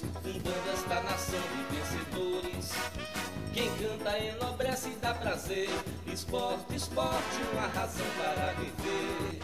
[0.00, 2.72] Seguidores, fundando esta nação de vencedores.
[3.52, 5.68] Quem canta enobrece e dá prazer,
[6.06, 9.40] esporte, esporte, uma razão para viver.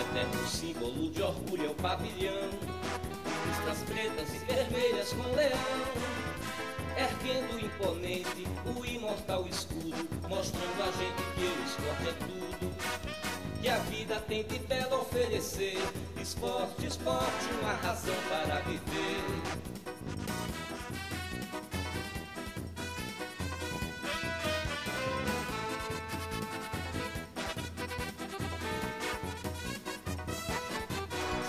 [0.00, 2.50] Eterno símbolo de orgulho é o pavilhão,
[10.50, 15.78] mostrando a gente que o esporte é tudo, que a vida tem de belo oferecer,
[16.20, 19.20] esporte, esporte, uma razão para viver.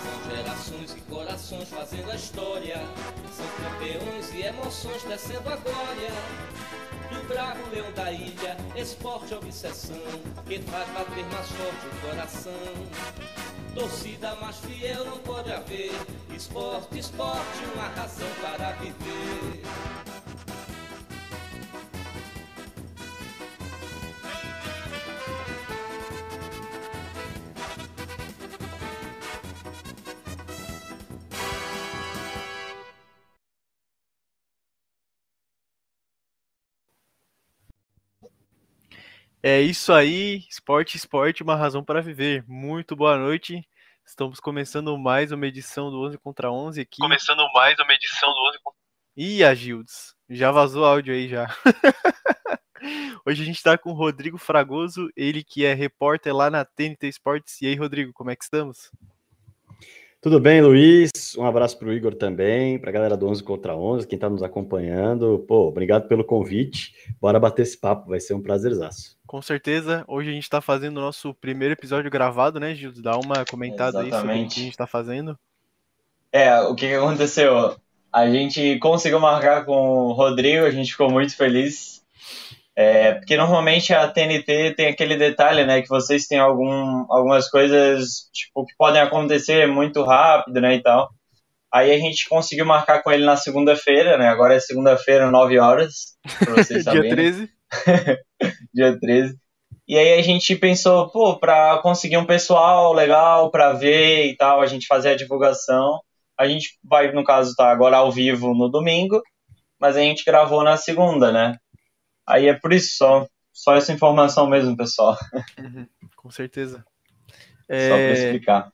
[0.02, 3.21] São gerações e corações fazendo a história.
[3.36, 6.10] São campeões e emoções descendo a glória.
[7.10, 9.96] Do bravo leão da ilha, esporte obsessão,
[10.46, 13.32] que faz bater mais forte o coração.
[13.74, 15.92] Torcida mais fiel não pode haver.
[16.34, 19.62] Esporte, esporte, uma razão para viver.
[39.44, 42.44] É isso aí, esporte, esporte, uma razão para viver.
[42.46, 43.60] Muito boa noite.
[44.06, 46.98] Estamos começando mais uma edição do 11 contra 11 aqui.
[47.00, 48.78] Começando mais uma edição do 11 contra
[49.16, 51.48] Ih, Agildes, já vazou áudio aí já.
[53.26, 57.08] Hoje a gente está com o Rodrigo Fragoso, ele que é repórter lá na TNT
[57.08, 57.60] Sports.
[57.62, 58.92] E aí, Rodrigo, como é que estamos?
[60.20, 61.10] Tudo bem, Luiz?
[61.36, 64.30] Um abraço para o Igor também, para a galera do 11 contra 11, quem está
[64.30, 65.44] nos acompanhando.
[65.48, 66.94] Pô, obrigado pelo convite.
[67.20, 69.20] Bora bater esse papo, vai ser um prazerzaço.
[69.32, 73.00] Com certeza, hoje a gente está fazendo o nosso primeiro episódio gravado, né, Gildes?
[73.00, 74.54] Dá uma comentada aí sobre o Exatamente.
[74.54, 75.38] que a gente está fazendo.
[76.30, 77.74] É, o que, aconteceu?
[78.12, 82.02] A gente conseguiu marcar com o Rodrigo, a gente ficou muito feliz.
[82.76, 85.80] É, porque normalmente a TNT tem aquele detalhe, né?
[85.80, 90.74] Que vocês têm algum, algumas coisas tipo, que podem acontecer muito rápido, né?
[90.74, 91.08] E tal.
[91.72, 94.28] Aí a gente conseguiu marcar com ele na segunda-feira, né?
[94.28, 97.10] Agora é segunda-feira, 9 horas, pra vocês Dia saberem.
[97.14, 97.50] 13.
[98.72, 99.36] dia 13.
[99.86, 104.60] E aí a gente pensou, pô, pra conseguir um pessoal legal pra ver e tal,
[104.60, 106.00] a gente fazer a divulgação.
[106.38, 109.20] A gente vai, no caso, tá agora ao vivo no domingo,
[109.78, 111.56] mas a gente gravou na segunda, né?
[112.26, 113.26] Aí é por isso só.
[113.52, 115.16] Só essa informação mesmo, pessoal.
[115.58, 115.86] Uhum,
[116.16, 116.84] com certeza.
[117.66, 118.72] Só pra É, explicar.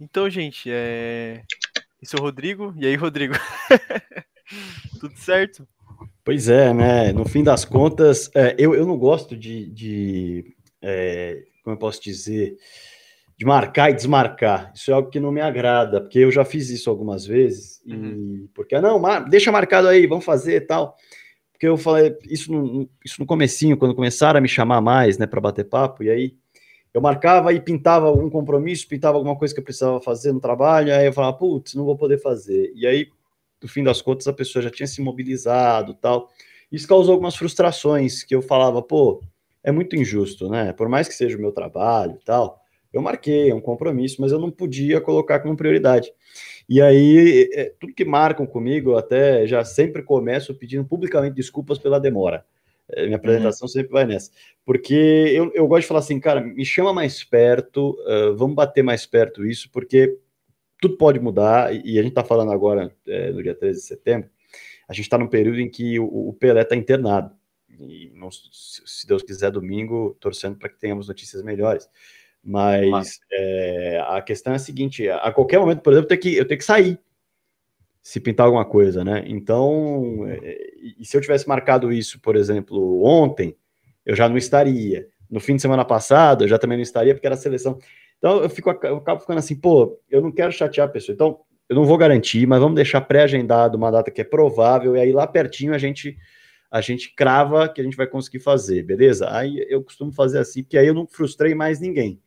[0.00, 1.42] Então, gente, é...
[2.00, 2.74] esse é o Rodrigo.
[2.76, 3.34] E aí, Rodrigo?
[5.00, 5.66] Tudo certo?
[6.24, 7.12] Pois é, né?
[7.12, 12.02] No fim das contas, é, eu, eu não gosto de, de é, como eu posso
[12.02, 12.56] dizer,
[13.36, 14.72] de marcar e desmarcar.
[14.74, 17.80] Isso é algo que não me agrada, porque eu já fiz isso algumas vezes.
[17.86, 18.48] E Uhum.
[18.54, 20.96] porque não, mar- deixa marcado aí, vamos fazer e tal.
[21.52, 25.26] Porque eu falei isso no, isso no comecinho, quando começaram a me chamar mais, né,
[25.26, 26.36] para bater papo, e aí
[26.94, 30.92] eu marcava e pintava algum compromisso, pintava alguma coisa que eu precisava fazer no trabalho,
[30.94, 32.72] aí eu falava, putz, não vou poder fazer.
[32.74, 33.08] E aí,
[33.62, 36.30] no fim das contas, a pessoa já tinha se mobilizado tal.
[36.70, 39.22] Isso causou algumas frustrações, que eu falava, pô,
[39.62, 40.72] é muito injusto, né?
[40.72, 42.60] Por mais que seja o meu trabalho e tal,
[42.92, 46.12] eu marquei, é um compromisso, mas eu não podia colocar como prioridade.
[46.68, 51.78] E aí, é, tudo que marcam comigo, eu até já sempre começo pedindo publicamente desculpas
[51.78, 52.44] pela demora.
[52.90, 54.30] É, minha apresentação sempre vai nessa.
[54.64, 54.94] Porque
[55.34, 59.06] eu, eu gosto de falar assim, cara, me chama mais perto, uh, vamos bater mais
[59.06, 60.18] perto isso, porque
[60.80, 64.30] tudo pode mudar, e, a gente está falando agora, é, no dia 13 de setembro,
[64.88, 67.34] a gente está num período em que o, o Pelé está internado.
[67.80, 71.88] E não, se, Deus quiser, domingo, torcendo para que tenhamos notícias melhores.
[72.42, 76.20] Mas Mas- é, a questão é a seguinte: a qualquer momento, por exemplo, eu tenho
[76.20, 76.98] que, eu tenho que sair
[78.02, 79.22] se pintar alguma coisa, né?
[79.26, 83.54] Então, é, e se eu tivesse marcado isso, por exemplo, ontem,
[84.06, 85.06] eu já não estaria.
[85.30, 87.78] no fim de semana passado, eu já também não estaria, porque era a seleção.
[88.18, 91.14] Então eu, fico, eu acabo ficando assim, pô, eu não quero chatear a pessoa.
[91.14, 95.00] Então, eu não vou garantir, mas vamos deixar pré-agendado uma data que é provável, e
[95.00, 96.16] aí lá pertinho a gente
[96.70, 99.26] a gente crava que a gente vai conseguir fazer, beleza?
[99.30, 102.20] Aí eu costumo fazer assim, porque aí eu não frustrei mais ninguém.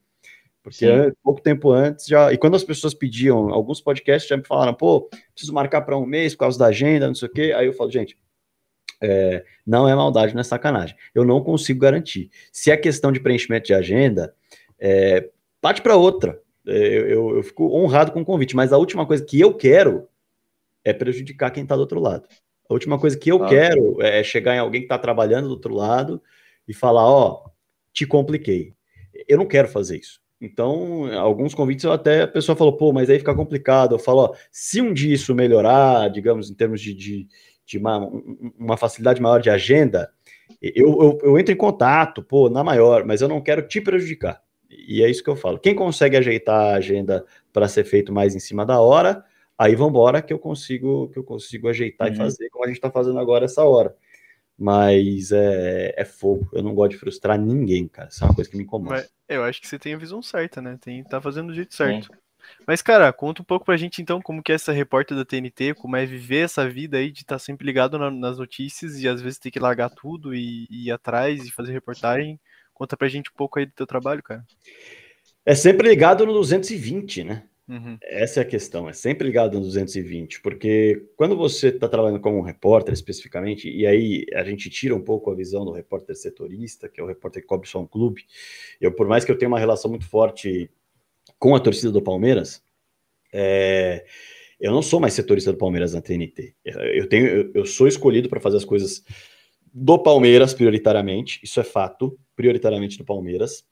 [0.63, 1.11] Porque Sim.
[1.23, 2.31] pouco tempo antes já.
[2.33, 6.05] E quando as pessoas pediam, alguns podcasts já me falaram, pô, preciso marcar para um
[6.05, 7.53] mês por causa da agenda, não sei o quê.
[7.55, 8.17] Aí eu falo, gente,
[9.01, 10.95] é, não é maldade, não é sacanagem.
[11.13, 12.29] Eu não consigo garantir.
[12.51, 14.33] Se é questão de preenchimento de agenda,
[14.79, 15.29] é,
[15.61, 16.41] parte para outra.
[16.67, 19.53] É, eu, eu, eu, fico honrado com o convite, mas a última coisa que eu
[19.53, 20.07] quero
[20.83, 22.27] é prejudicar quem está do outro lado.
[22.69, 25.73] A última coisa que eu quero é chegar em alguém que está trabalhando do outro
[25.73, 26.21] lado
[26.67, 27.51] e falar: Ó, oh,
[27.93, 28.73] te compliquei.
[29.27, 30.21] Eu não quero fazer isso.
[30.41, 33.93] Então, alguns convites eu até a pessoa falou, pô, mas aí fica complicado.
[33.93, 37.27] Eu falo, ó, se um dia isso melhorar, digamos, em termos de, de,
[37.63, 38.09] de uma,
[38.57, 40.11] uma, facilidade maior de agenda,
[40.59, 44.41] eu, eu, eu, entro em contato, pô, na maior, mas eu não quero te prejudicar.
[44.71, 45.59] E é isso que eu falo.
[45.59, 49.23] Quem consegue ajeitar a agenda para ser feito mais em cima da hora,
[49.57, 52.13] aí vamos embora que eu consigo que eu consigo ajeitar uhum.
[52.13, 53.95] e fazer como a gente está fazendo agora essa hora.
[54.57, 56.49] Mas é, é fogo.
[56.53, 58.09] Eu não gosto de frustrar ninguém, cara.
[58.09, 58.95] Isso é uma coisa que me incomoda.
[58.95, 60.77] Mas eu acho que você tem a visão certa, né?
[60.79, 62.05] Tem, tá fazendo do jeito certo.
[62.13, 62.19] Sim.
[62.67, 65.73] Mas, cara, conta um pouco pra gente então como que é essa repórter da TNT,
[65.75, 69.07] como é viver essa vida aí de estar tá sempre ligado na, nas notícias e
[69.07, 72.39] às vezes ter que largar tudo e, e ir atrás e fazer reportagem.
[72.73, 74.43] Conta pra gente um pouco aí do teu trabalho, cara.
[75.45, 77.43] É sempre ligado no 220, né?
[77.67, 77.97] Uhum.
[78.01, 82.37] Essa é a questão, é sempre ligado no 220, porque quando você está trabalhando como
[82.37, 86.89] um repórter especificamente, e aí a gente tira um pouco a visão do repórter setorista,
[86.89, 88.25] que é o repórter que cobre só um clube,
[88.81, 90.69] eu, por mais que eu tenha uma relação muito forte
[91.39, 92.61] com a torcida do Palmeiras,
[93.33, 94.05] é,
[94.59, 96.53] eu não sou mais setorista do Palmeiras na TNT.
[96.65, 99.03] Eu, tenho, eu, eu sou escolhido para fazer as coisas
[99.73, 103.65] do Palmeiras prioritariamente, isso é fato, prioritariamente do Palmeiras.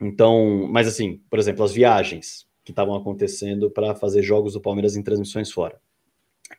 [0.00, 4.96] Então, mas assim, por exemplo, as viagens que estavam acontecendo para fazer jogos do Palmeiras
[4.96, 5.80] em transmissões fora.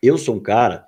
[0.02, 0.86] Eu sou um cara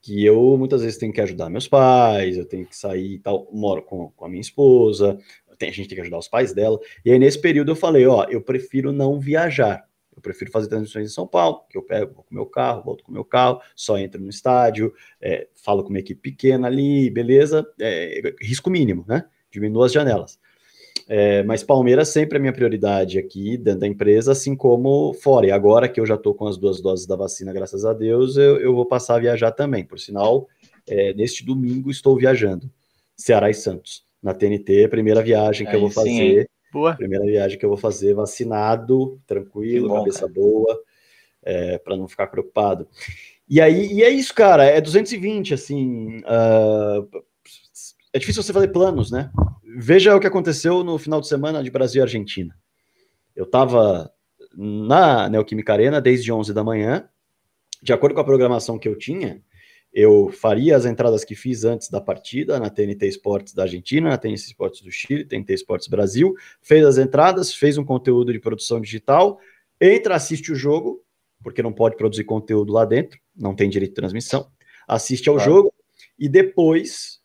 [0.00, 3.48] que eu muitas vezes tenho que ajudar meus pais, eu tenho que sair e tal,
[3.52, 5.18] moro com, com a minha esposa,
[5.58, 6.78] tem, a gente tem que ajudar os pais dela.
[7.04, 9.87] E aí nesse período eu falei, ó, eu prefiro não viajar.
[10.18, 13.04] Eu prefiro fazer transmissões em São Paulo, que eu pego, vou com meu carro, volto
[13.04, 17.64] com meu carro, só entro no estádio, é, falo com uma equipe pequena ali, beleza,
[17.80, 19.24] é, risco mínimo, né?
[19.50, 20.38] Diminuo as janelas.
[21.08, 25.46] É, mas Palmeiras sempre é minha prioridade aqui dentro da empresa, assim como fora.
[25.46, 28.36] E agora que eu já estou com as duas doses da vacina, graças a Deus,
[28.36, 29.84] eu, eu vou passar a viajar também.
[29.84, 30.48] Por sinal,
[30.86, 32.68] é, neste domingo estou viajando.
[33.16, 34.02] Ceará e Santos.
[34.22, 36.48] Na TNT, primeira viagem que Aí, eu vou fazer.
[36.72, 36.94] Boa.
[36.94, 40.32] Primeira viagem que eu vou fazer vacinado, tranquilo, bom, cabeça cara.
[40.32, 40.82] boa,
[41.42, 42.86] é, para não ficar preocupado.
[43.48, 46.18] E aí, e é isso, cara, é 220, assim.
[46.18, 47.08] Uh,
[48.12, 49.30] é difícil você fazer planos, né?
[49.76, 52.54] Veja o que aconteceu no final de semana de Brasil e Argentina.
[53.34, 54.12] Eu estava
[54.54, 57.08] na Neoquímica Arena desde 11 da manhã.
[57.80, 59.40] De acordo com a programação que eu tinha,
[60.00, 64.16] eu faria as entradas que fiz antes da partida na TNT Esportes da Argentina, na
[64.16, 68.80] TNT Esportes do Chile, TNT Esportes Brasil, fez as entradas, fez um conteúdo de produção
[68.80, 69.40] digital,
[69.80, 71.02] entra, assiste o jogo,
[71.42, 74.48] porque não pode produzir conteúdo lá dentro, não tem direito de transmissão,
[74.86, 75.50] assiste ao claro.
[75.50, 75.74] jogo
[76.16, 77.20] e depois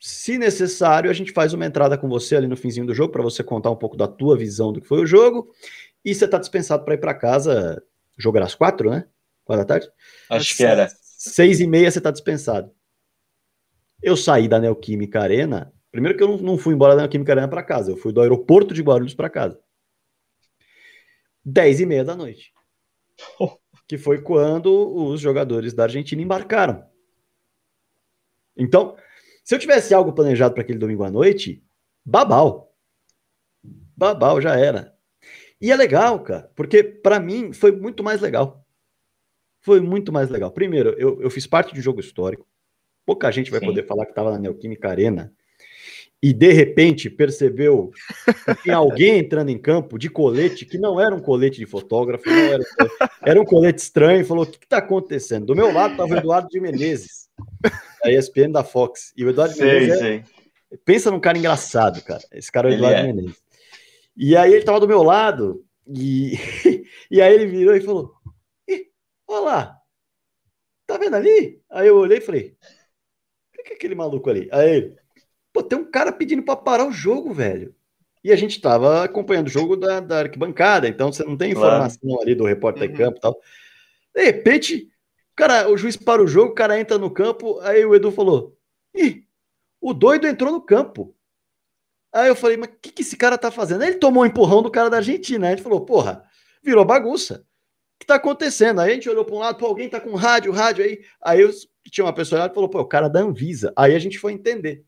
[0.00, 3.22] se necessário, a gente faz uma entrada com você ali no finzinho do jogo para
[3.22, 5.54] você contar um pouco da tua visão do que foi o jogo.
[6.04, 7.80] E você está dispensado para ir para casa
[8.18, 9.04] jogar às quatro, né?
[9.44, 9.88] Quatro da tarde?
[10.28, 10.88] Acho que era.
[11.22, 12.74] Seis e meia você está dispensado.
[14.02, 15.70] Eu saí da Neoquímica Arena.
[15.92, 18.72] Primeiro que eu não fui embora da Neoquímica Arena para casa, eu fui do aeroporto
[18.72, 19.60] de Guarulhos para casa.
[21.44, 22.54] Dez e meia da noite.
[23.86, 26.82] que foi quando os jogadores da Argentina embarcaram.
[28.56, 28.96] Então,
[29.44, 31.62] se eu tivesse algo planejado para aquele domingo à noite,
[32.02, 32.74] babau.
[33.94, 34.96] Babau já era.
[35.60, 38.59] E é legal, cara, porque para mim foi muito mais legal.
[39.60, 40.50] Foi muito mais legal.
[40.50, 42.46] Primeiro, eu, eu fiz parte de um jogo histórico.
[43.04, 43.66] Pouca gente vai Sim.
[43.66, 45.32] poder falar que estava na Neoquímica Arena
[46.22, 47.90] e de repente percebeu
[48.44, 52.28] que tinha alguém entrando em campo de colete que não era um colete de fotógrafo,
[52.28, 52.62] era,
[53.24, 55.46] era, um colete estranho, e falou: o que está acontecendo?
[55.46, 57.30] Do meu lado estava o Eduardo de Menezes
[58.04, 59.12] da ESPN da Fox.
[59.16, 60.02] E o Eduardo sei, Menezes.
[60.02, 60.22] É...
[60.84, 62.22] Pensa num cara engraçado, cara.
[62.32, 63.02] Esse cara é o Eduardo é.
[63.02, 63.36] Menezes.
[64.16, 66.34] E aí ele tava do meu lado, e,
[67.10, 68.12] e aí ele virou e falou:
[69.30, 69.80] Olha lá,
[70.86, 71.62] tá vendo ali?
[71.70, 72.56] Aí eu olhei e falei:
[73.58, 74.48] O que é aquele maluco ali?
[74.52, 74.96] Aí ele,
[75.52, 77.74] pô, tem um cara pedindo pra parar o jogo, velho.
[78.22, 82.00] E a gente tava acompanhando o jogo da, da arquibancada, então você não tem informação
[82.02, 82.22] claro.
[82.22, 82.96] ali do repórter uhum.
[82.96, 83.40] campo e tal.
[84.14, 84.90] De repente,
[85.40, 88.58] Cara, o juiz para o jogo, o cara entra no campo, aí o Edu falou:
[88.94, 89.24] Ih,
[89.80, 91.16] o doido entrou no campo.
[92.12, 93.80] Aí eu falei, mas o que, que esse cara tá fazendo?
[93.80, 95.46] Aí ele tomou um empurrão do cara da Argentina.
[95.46, 96.24] Aí a gente falou, porra,
[96.62, 97.46] virou bagunça.
[98.00, 98.80] Que tá acontecendo?
[98.80, 101.00] Aí a gente olhou para um lado, pô, alguém tá com rádio, rádio aí.
[101.22, 101.50] Aí eu,
[101.90, 103.72] tinha uma pessoa que falou, pô, o cara da Anvisa.
[103.76, 104.82] Aí a gente foi entender.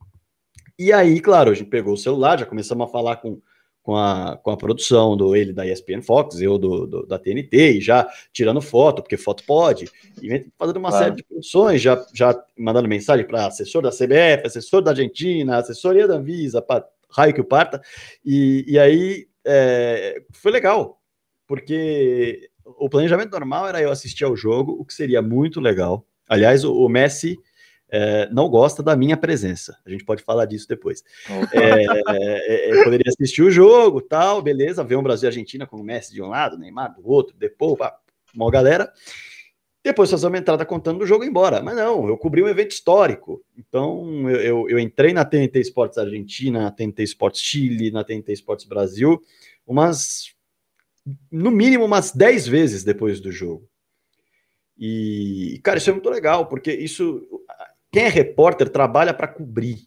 [0.78, 3.38] E aí, claro, a gente pegou o celular, já começamos a falar com,
[3.82, 7.72] com, a, com a produção do ele da ESPN Fox, eu do, do da TNT,
[7.72, 9.90] e já tirando foto, porque foto pode,
[10.22, 11.04] e fazendo uma claro.
[11.04, 16.08] série de produções, já, já mandando mensagem para assessor da CBF, assessor da Argentina, assessoria
[16.08, 17.82] da Anvisa, para raio que o parta,
[18.24, 20.98] e, e aí é, foi legal,
[21.46, 22.48] porque
[22.78, 26.06] o planejamento normal era eu assistir ao jogo, o que seria muito legal.
[26.28, 27.38] Aliás, o, o Messi
[27.92, 29.78] é, não gosta da minha presença.
[29.84, 31.04] A gente pode falar disso depois.
[31.52, 31.84] É,
[32.16, 35.84] é, é poderia assistir o jogo, tal, beleza, ver um Brasil e Argentina com o
[35.84, 37.76] Messi de um lado, Neymar do outro, depois,
[38.34, 38.90] uma galera.
[39.84, 41.60] Depois fazer uma entrada contando do jogo e embora.
[41.60, 43.44] Mas não, eu cobri um evento histórico.
[43.58, 48.32] Então eu, eu, eu entrei na TNT Esportes Argentina, na TNT Esportes Chile, na TNT
[48.32, 49.20] Esportes Brasil,
[49.66, 50.31] umas
[51.30, 53.68] no mínimo umas 10 vezes depois do jogo.
[54.78, 57.22] E, cara, isso é muito legal, porque isso.
[57.90, 59.86] Quem é repórter trabalha para cobrir.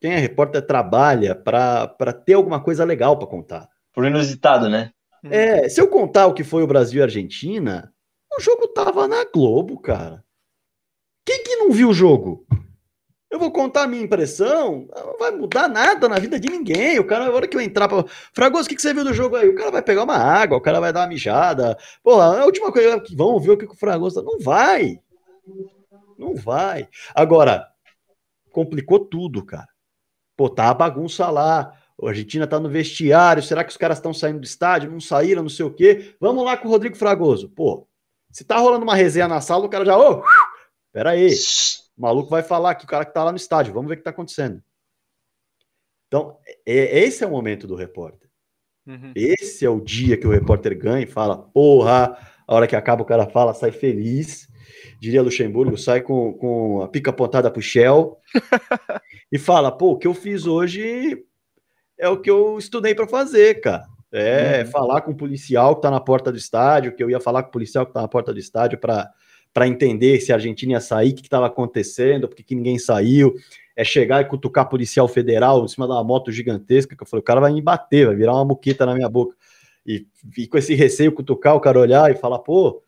[0.00, 3.68] Quem é repórter trabalha para ter alguma coisa legal para contar.
[3.92, 4.92] Por inusitado, né?
[5.24, 7.92] É, se eu contar o que foi o Brasil e a Argentina,
[8.36, 10.24] o jogo tava na Globo, cara.
[11.24, 12.46] Quem que não viu o jogo?
[13.30, 16.98] Eu vou contar a minha impressão, não vai mudar nada na vida de ninguém.
[16.98, 18.04] O cara, na hora que eu entrar pra.
[18.32, 19.48] Fragoso, o que, que você viu do jogo aí?
[19.48, 21.76] O cara vai pegar uma água, o cara vai dar uma mijada.
[22.02, 24.22] Porra, a última coisa que vamos ver o que o Fragoso.
[24.22, 24.98] Não vai.
[26.18, 26.88] Não vai.
[27.14, 27.68] Agora,
[28.50, 29.68] complicou tudo, cara.
[30.34, 31.74] Pô, tá a bagunça lá.
[32.02, 33.42] A Argentina tá no vestiário.
[33.42, 34.90] Será que os caras estão saindo do estádio?
[34.90, 36.14] Não saíram, não sei o quê.
[36.18, 37.50] Vamos lá com o Rodrigo Fragoso.
[37.50, 37.86] Pô,
[38.32, 39.98] se tá rolando uma resenha na sala, o cara já.
[39.98, 40.22] Ô, oh,
[40.92, 41.34] pera aí.
[41.98, 43.96] O maluco vai falar que o cara que tá lá no estádio, vamos ver o
[43.98, 44.62] que tá acontecendo.
[46.06, 48.30] Então, é, esse é o momento do repórter.
[48.86, 49.12] Uhum.
[49.14, 53.02] Esse é o dia que o repórter ganha e fala, porra, a hora que acaba
[53.02, 54.48] o cara fala, sai feliz.
[55.00, 58.16] Diria Luxemburgo, sai com, com a pica apontada pro Shell
[59.30, 61.24] e fala, pô, o que eu fiz hoje
[61.98, 63.86] é o que eu estudei para fazer, cara.
[64.10, 64.70] É uhum.
[64.70, 67.48] falar com o policial que tá na porta do estádio, que eu ia falar com
[67.48, 69.12] o policial que tá na porta do estádio para
[69.52, 73.34] para entender se a Argentina ia sair, o que estava acontecendo, por que ninguém saiu.
[73.76, 77.24] É chegar e cutucar policial federal em cima uma moto gigantesca, que eu falei, o
[77.24, 79.36] cara vai me bater, vai virar uma muqueta na minha boca.
[79.86, 82.82] E, e com esse receio, cutucar, o cara olhar e falar, pô,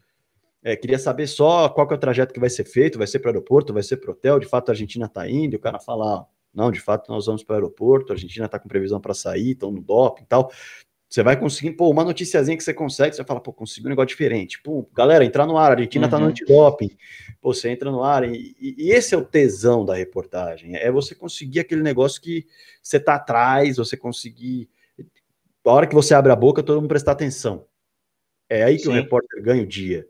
[0.63, 3.19] é, queria saber só qual que é o trajeto que vai ser feito, vai ser
[3.21, 5.57] para o aeroporto, vai ser para o hotel, de fato a Argentina está indo, e
[5.57, 8.69] o cara falar, não, de fato nós vamos para o aeroporto, a Argentina está com
[8.69, 10.51] previsão para sair, estão no doping e tal.
[11.11, 14.11] Você vai conseguir, pô, uma noticiazinha que você consegue, você fala, pô, consegui um negócio
[14.11, 14.63] diferente.
[14.63, 16.11] Pô, galera, entrar no ar, a Argentina uhum.
[16.11, 16.31] tá no uhum.
[16.31, 16.97] antidoping.
[17.41, 18.23] Pô, você entra no ar.
[18.23, 20.77] E, e, esse é o tesão da reportagem.
[20.77, 22.47] É você conseguir aquele negócio que
[22.81, 24.71] você tá atrás, você conseguir.
[25.67, 27.67] A hora que você abre a boca, todo mundo prestar atenção.
[28.49, 28.91] É aí que Sim.
[28.91, 30.07] o repórter ganha o dia.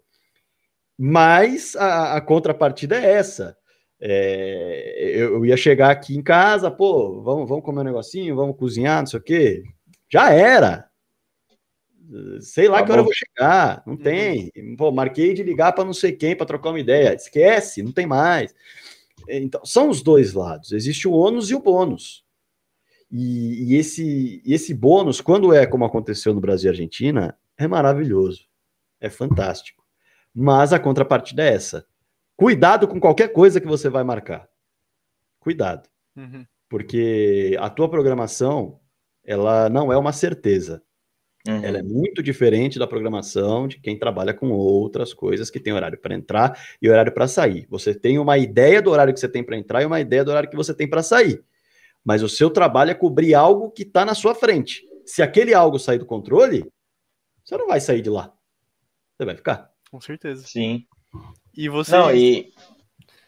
[0.98, 3.56] Mas a, a contrapartida é essa.
[3.98, 8.56] É, eu, eu, ia chegar aqui em casa, pô, vamos, vamos comer um negocinho, vamos
[8.58, 9.62] cozinhar, não sei o quê.
[10.10, 10.89] Já era
[12.40, 14.00] sei lá tá que hora eu vou chegar, não uhum.
[14.00, 14.50] tem.
[14.76, 17.14] Pô, marquei de ligar para não sei quem para trocar uma ideia.
[17.14, 18.54] Esquece, não tem mais.
[19.28, 20.72] Então, são os dois lados.
[20.72, 22.24] Existe o ônus e o bônus.
[23.10, 28.46] E, e esse, esse bônus, quando é como aconteceu no Brasil e Argentina, é maravilhoso.
[29.00, 29.84] É fantástico.
[30.34, 31.86] Mas a contrapartida é essa.
[32.36, 34.48] Cuidado com qualquer coisa que você vai marcar.
[35.38, 35.88] Cuidado.
[36.16, 36.46] Uhum.
[36.68, 38.80] Porque a tua programação,
[39.24, 40.82] ela não é uma certeza
[41.48, 41.64] Uhum.
[41.64, 45.98] Ela é muito diferente da programação de quem trabalha com outras coisas que tem horário
[45.98, 47.66] para entrar e horário para sair.
[47.70, 50.30] Você tem uma ideia do horário que você tem para entrar e uma ideia do
[50.30, 51.42] horário que você tem para sair.
[52.04, 54.82] Mas o seu trabalho é cobrir algo que está na sua frente.
[55.06, 56.70] Se aquele algo sair do controle,
[57.42, 58.32] você não vai sair de lá.
[59.16, 59.70] Você vai ficar.
[59.90, 60.46] Com certeza.
[60.46, 60.86] Sim.
[61.56, 61.92] E você.
[61.92, 62.52] Não, e,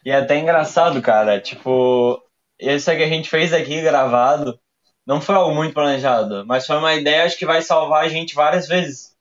[0.04, 1.40] e é até engraçado, cara.
[1.40, 2.23] Tipo,
[2.59, 4.59] isso que a gente fez aqui gravado
[5.06, 8.35] não foi algo muito planejado, mas foi uma ideia acho que vai salvar a gente
[8.35, 9.16] várias vezes.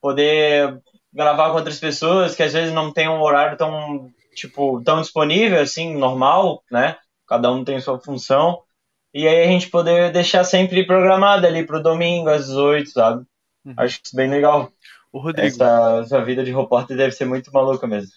[0.00, 0.80] Poder
[1.12, 5.60] gravar com outras pessoas que às vezes não tem um horário tão, tipo, tão disponível
[5.60, 6.96] assim, normal, né?
[7.26, 8.62] Cada um tem sua função.
[9.14, 13.24] E aí a gente poder deixar sempre programado ali pro domingo às 18, sabe?
[13.64, 13.74] Uhum.
[13.76, 14.72] Acho isso bem legal.
[15.12, 15.46] O Rodrigo.
[15.46, 18.10] Essa, essa vida de repórter deve ser muito maluca mesmo.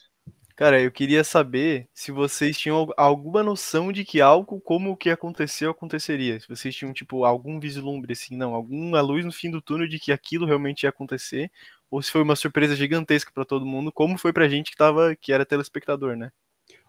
[0.58, 5.12] Cara, eu queria saber se vocês tinham alguma noção de que algo como o que
[5.12, 6.40] aconteceu aconteceria.
[6.40, 10.00] Se vocês tinham, tipo, algum vislumbre, assim, não, alguma luz no fim do túnel de
[10.00, 11.52] que aquilo realmente ia acontecer,
[11.92, 15.16] ou se foi uma surpresa gigantesca para todo mundo, como foi pra gente que tava,
[15.16, 16.32] que era telespectador, né?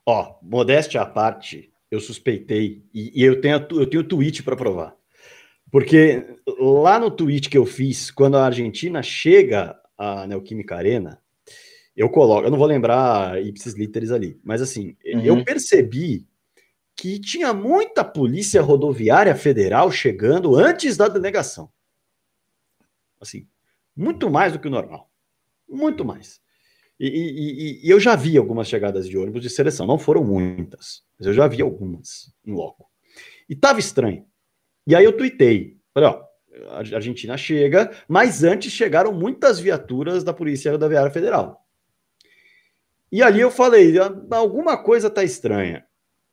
[0.06, 4.96] Ó, modéstia à parte, eu suspeitei, e, e eu tenho eu tenho tweet para provar.
[5.70, 6.26] Porque
[6.58, 11.20] lá no tweet que eu fiz, quando a Argentina chega à Neoquímica Arena,
[11.98, 15.20] eu coloco, eu não vou lembrar ipsis literis ali, mas assim, Uhum.
[15.24, 16.26] eu percebi
[16.94, 21.70] que tinha muita polícia rodoviária federal chegando antes da delegação.
[23.20, 23.46] Assim,
[23.96, 25.10] muito mais do que o normal.
[25.68, 26.40] Muito mais.
[26.98, 27.30] E, e-
[27.82, 31.26] e- e eu já vi algumas chegadas de ônibus de seleção, não foram muitas, mas
[31.28, 32.88] eu já vi algumas em loco.
[33.48, 34.24] E tava estranho.
[34.86, 36.24] E aí eu tuitei, falei, ó,
[36.70, 41.64] a Argentina chega, mas antes chegaram muitas viaturas da Polícia Rodoviária Federal.
[43.10, 45.84] E ali eu falei, "Ah, alguma coisa tá estranha.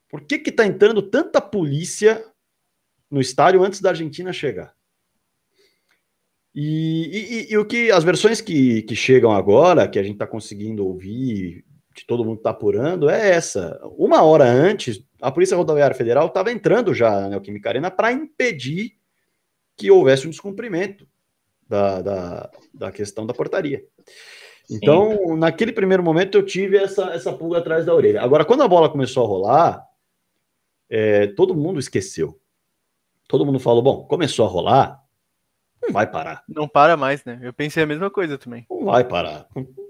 [0.10, 2.24] Por que que tá entrando tanta polícia
[3.10, 4.74] no estádio antes da Argentina chegar?
[6.53, 10.25] E, e- e- o que as versões que, que chegam agora, que a gente está
[10.25, 13.77] conseguindo ouvir, que todo mundo está apurando, é essa.
[13.98, 18.94] Uma hora antes, a Polícia Rodoviária Federal estava entrando já na Neoquímica Arena para impedir
[19.77, 21.05] que houvesse um descumprimento
[21.67, 23.84] da, da, da questão da portaria.
[24.69, 28.22] Então, naquele primeiro momento, eu tive essa, essa pulga atrás da orelha.
[28.22, 29.86] Agora, quando a bola começou a rolar,
[30.89, 32.39] é, todo mundo esqueceu.
[33.27, 35.03] Todo mundo falou: bom, começou a rolar,
[35.81, 36.43] não vai parar.
[36.48, 37.39] Não para mais, né?
[37.41, 38.65] Eu pensei a mesma coisa também.
[38.69, 39.48] Não vai parar.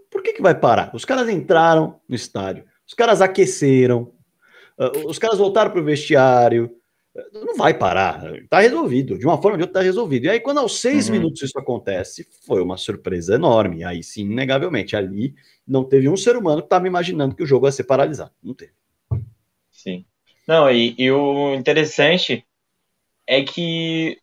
[0.10, 0.92] Por que, que vai parar?
[0.94, 4.14] Os caras entraram no estádio, os caras aqueceram,
[4.78, 6.76] uh, os caras voltaram para o vestiário.
[7.34, 8.22] Não vai parar.
[8.50, 9.18] Tá resolvido.
[9.18, 10.26] De uma forma ou de outra, tá resolvido.
[10.26, 11.14] E aí, quando aos seis Uhum.
[11.14, 13.84] minutos isso acontece, foi uma surpresa enorme.
[13.84, 15.34] Aí sim, inegavelmente, ali
[15.66, 18.32] não teve um ser humano que estava imaginando que o jogo ia ser paralisado.
[18.44, 18.74] Não teve.
[19.72, 20.06] Sim.
[20.48, 22.46] Não, e, e o interessante
[23.28, 24.20] é que,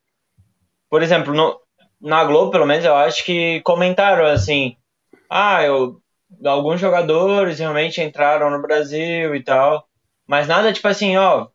[0.91, 1.59] por exemplo, no,
[2.01, 4.77] na Globo, pelo menos, eu acho que comentaram assim:
[5.31, 6.01] ah, eu,
[6.45, 9.89] alguns jogadores realmente entraram no Brasil e tal,
[10.27, 11.49] mas nada tipo assim, ó,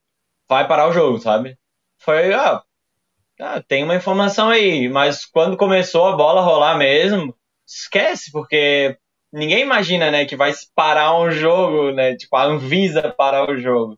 [0.50, 1.58] vai parar o jogo, sabe?
[1.98, 2.62] Foi, ó,
[3.40, 8.98] ah, tem uma informação aí, mas quando começou a bola rolar mesmo, esquece, porque
[9.32, 13.98] ninguém imagina, né, que vai parar um jogo, né, tipo, a Anvisa parar o jogo.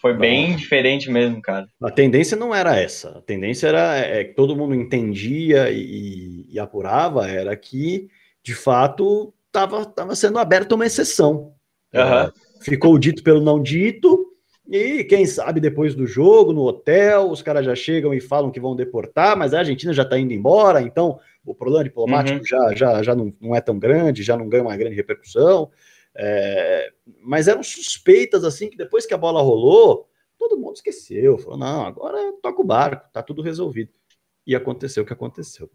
[0.00, 1.66] Foi bem diferente mesmo, cara.
[1.82, 3.18] A tendência não era essa.
[3.18, 8.08] A tendência era é, que todo mundo entendia e, e apurava, era que,
[8.40, 11.52] de fato, estava tava sendo aberta uma exceção.
[11.92, 12.00] É,
[12.62, 14.27] ficou dito pelo não dito,
[14.68, 18.60] e quem sabe depois do jogo, no hotel, os caras já chegam e falam que
[18.60, 22.44] vão deportar, mas a Argentina já está indo embora, então o problema diplomático Uhum.
[22.44, 25.70] já, já, já não, não é tão grande, já não ganha uma grande repercussão.
[26.14, 31.58] É, mas eram suspeitas assim que depois que a bola rolou, todo mundo esqueceu, falou:
[31.58, 33.92] não, agora toca o barco, tá tudo resolvido.
[34.46, 35.70] E aconteceu o que aconteceu.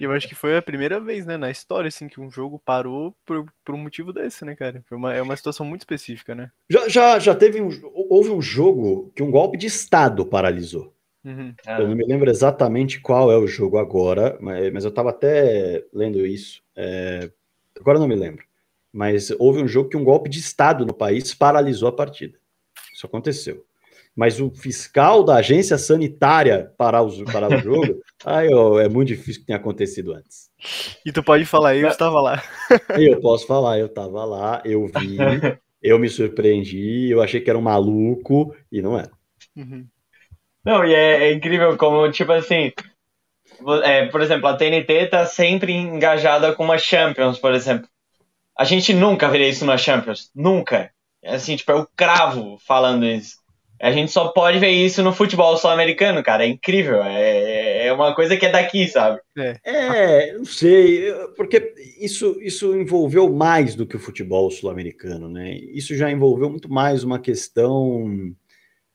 [0.00, 2.60] E eu acho que foi a primeira vez, né, na história, assim, que um jogo
[2.64, 4.82] parou por, por um motivo desse, né, cara?
[4.88, 6.50] Foi uma, é uma situação muito específica, né?
[6.68, 10.94] Já, já, já teve um, houve um jogo que um golpe de Estado paralisou.
[11.24, 11.54] Uhum.
[11.66, 15.10] Ah, Eu não me lembro exatamente qual é o jogo agora, mas, mas eu estava
[15.10, 16.62] até lendo isso.
[16.76, 17.30] é,
[17.80, 18.44] agora eu não me lembro.
[18.92, 22.38] Mas houve um jogo que um golpe de Estado no país paralisou a partida.
[22.94, 23.64] Isso aconteceu.
[24.16, 29.08] Mas o fiscal da agência sanitária parar o, parar o jogo, ai, ó, é muito
[29.08, 30.50] difícil que tenha acontecido antes.
[31.04, 32.42] E tu pode falar, eu estava lá.
[32.96, 35.16] Eu posso falar, eu estava lá, eu vi,
[35.82, 39.10] eu me surpreendi, eu achei que era um maluco e não era.
[39.54, 39.86] Uhum.
[40.64, 42.72] Não, e é, é incrível como, tipo assim,
[43.82, 47.88] é, por exemplo, a TNT tá sempre engajada com uma Champions, por exemplo.
[48.56, 50.30] A gente nunca veria isso na Champions.
[50.34, 50.90] Nunca.
[51.22, 53.38] É Assim, tipo, é o cravo falando isso.
[53.80, 56.44] A gente só pode ver isso no futebol sul-americano, cara.
[56.44, 57.02] É incrível.
[57.02, 59.20] É, é uma coisa que é daqui, sabe?
[59.64, 65.54] É, não sei, porque isso, isso envolveu mais do que o futebol sul-americano, né?
[65.54, 68.34] Isso já envolveu muito mais uma questão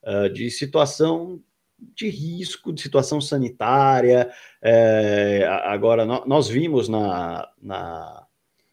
[0.03, 1.41] ah, de situação
[1.95, 4.29] de risco, de situação sanitária.
[4.61, 8.25] É, agora, nó- nós vimos na, na,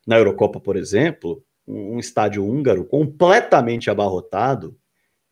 [0.07, 4.77] na Eurocopa, por exemplo, um, um estádio húngaro completamente abarrotado,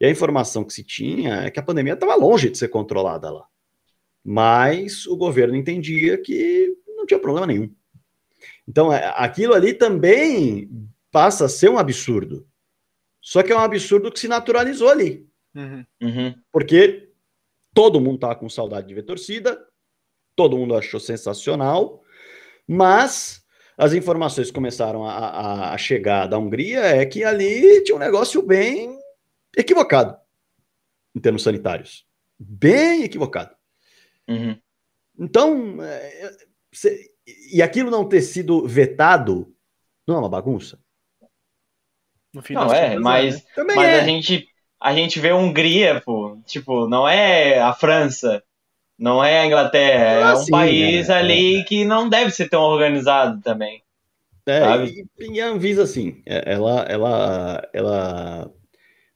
[0.04, 3.30] e a informação que se tinha é que a pandemia estava longe de ser controlada
[3.30, 3.44] lá
[4.26, 7.70] mas o governo entendia que não tinha problema nenhum.
[8.66, 10.70] Então, é, aquilo ali também
[11.12, 12.46] passa a ser um absurdo.
[13.20, 15.84] Só que é um absurdo que se naturalizou ali, Uhum.
[16.02, 16.34] Uhum.
[16.50, 17.10] porque
[17.74, 19.62] todo mundo estava com saudade de ver torcida,
[20.34, 22.02] todo mundo achou sensacional,
[22.66, 23.44] mas
[23.76, 28.40] as informações começaram a, a- a chegar da Hungria é que ali tinha um negócio
[28.40, 28.98] bem
[29.56, 30.16] equivocado
[31.14, 32.06] em termos sanitários.
[32.38, 33.54] Bem equivocado.
[34.28, 34.60] Uhum.
[35.18, 36.30] Então, é,
[36.72, 37.12] cê-
[37.52, 39.54] e aquilo não ter sido vetado,
[40.06, 40.80] não é uma bagunça?
[42.34, 43.42] No fim Não, das é, contas, mas, né?
[43.54, 43.94] Também mas é.
[43.94, 44.48] a gente
[44.80, 46.38] a gente vê Hungria, pô.
[46.46, 48.42] Tipo, não é a França.
[48.98, 52.48] Não é a Inglaterra, Ah, é um sim, país é, ali que não deve ser
[52.50, 53.82] tão organizado também.
[54.46, 54.94] É, Sabe?
[55.00, 58.54] e, e a Anvisa, assim, é- ela, ela, ela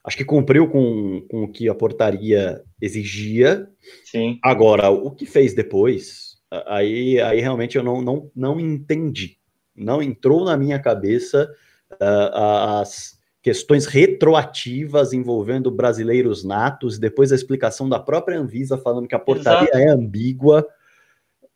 [0.08, 3.68] acho que cumpriu com, com o que a portaria exigia.
[4.04, 4.38] Sim.
[4.42, 9.36] Agora, o que fez depois, aí, aí realmente eu não, não, não entendi.
[9.76, 11.54] Não entrou na minha cabeça
[12.00, 19.14] ah, as questões retroativas envolvendo brasileiros natos, depois a explicação da própria Anvisa falando que
[19.14, 19.78] a portaria Exato.
[19.78, 20.66] é ambígua.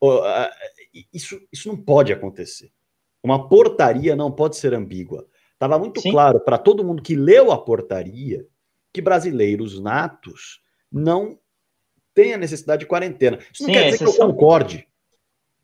[0.03, 0.51] Ah,
[1.13, 2.71] Isso, isso não pode acontecer.
[3.23, 5.27] Uma portaria não pode ser ambígua.
[5.63, 6.11] Estava muito Sim.
[6.11, 8.45] claro para todo mundo que leu a portaria
[8.93, 11.39] que brasileiros natos não
[12.13, 13.39] têm a necessidade de quarentena.
[13.53, 14.89] Isso não Sim, quer a dizer que eu concorde.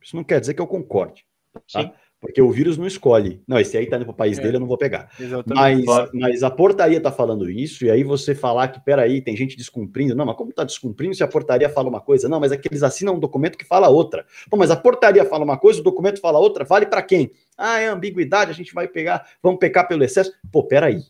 [0.01, 1.27] Isso não quer dizer que eu concorde.
[1.73, 1.93] Tá?
[2.21, 3.41] Porque o vírus não escolhe.
[3.47, 4.43] Não, esse aí tá indo para o país É.
[4.43, 5.09] dele, eu não vou pegar.
[5.21, 5.55] Exatamente.
[5.55, 6.11] Mas, Claro.
[6.15, 10.17] mas a portaria tá falando isso, e aí você falar que, peraí, tem gente descumprindo.
[10.17, 12.29] Não, mas como tá descumprindo se a portaria fala uma coisa?
[12.29, 14.27] Não, mas é que eles assinam um documento que fala outra.
[14.51, 17.31] Pô, mas a portaria fala uma coisa, o documento fala outra, vale para quem?
[17.57, 20.33] Ah, é ambiguidade, a gente vai pegar, vamos pecar pelo excesso.
[20.51, 21.01] Pô, peraí.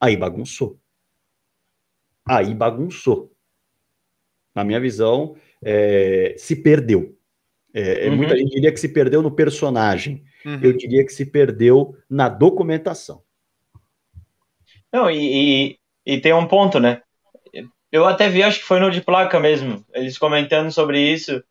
[0.00, 0.78] Aí bagunçou.
[2.24, 3.32] Aí bagunçou.
[4.54, 7.15] Na minha visão, é, se perdeu.
[7.78, 8.16] É, é, Uhum.
[8.16, 10.24] Muita gente diria que se perdeu no personagem.
[10.46, 10.60] Uhum.
[10.62, 13.20] Eu diria que se perdeu na documentação.
[14.90, 17.02] Não, e, e, e tem um ponto, né?
[17.92, 21.42] Eu até vi, acho que foi no de placa mesmo, eles comentando sobre isso,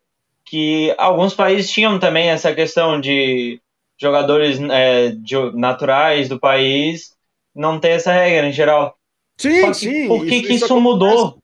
[0.44, 3.60] que alguns países tinham também essa questão de
[3.98, 7.14] jogadores é, de- naturais do país
[7.54, 8.96] não ter essa regra em geral.
[9.38, 11.38] Sim, que por que que isso mudou?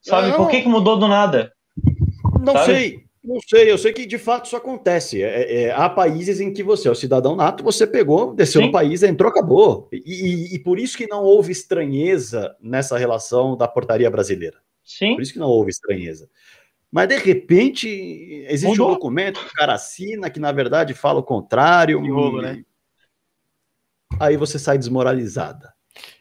[0.00, 0.28] Sabe?
[0.28, 0.36] Não.
[0.36, 1.52] Por que, que mudou do nada?
[2.40, 2.72] Não Sabe?
[2.72, 3.70] sei, não sei.
[3.70, 5.22] Eu sei que de fato isso acontece.
[5.22, 8.66] É- é- há países em que você é o cidadão nato, você pegou, desceu Sim.
[8.66, 9.88] no país, entrou, acabou.
[9.92, 14.58] E, e- e por isso que não houve estranheza nessa relação da portaria brasileira.
[14.84, 16.28] Sim, Por isso que não houve estranheza.
[16.90, 17.88] Mas de repente
[18.48, 18.88] existe Mudou.
[18.88, 22.00] um documento que o cara assina que na verdade fala o contrário.
[22.12, 22.64] Rolo, né?
[24.18, 25.72] Aí você sai desmoralizada,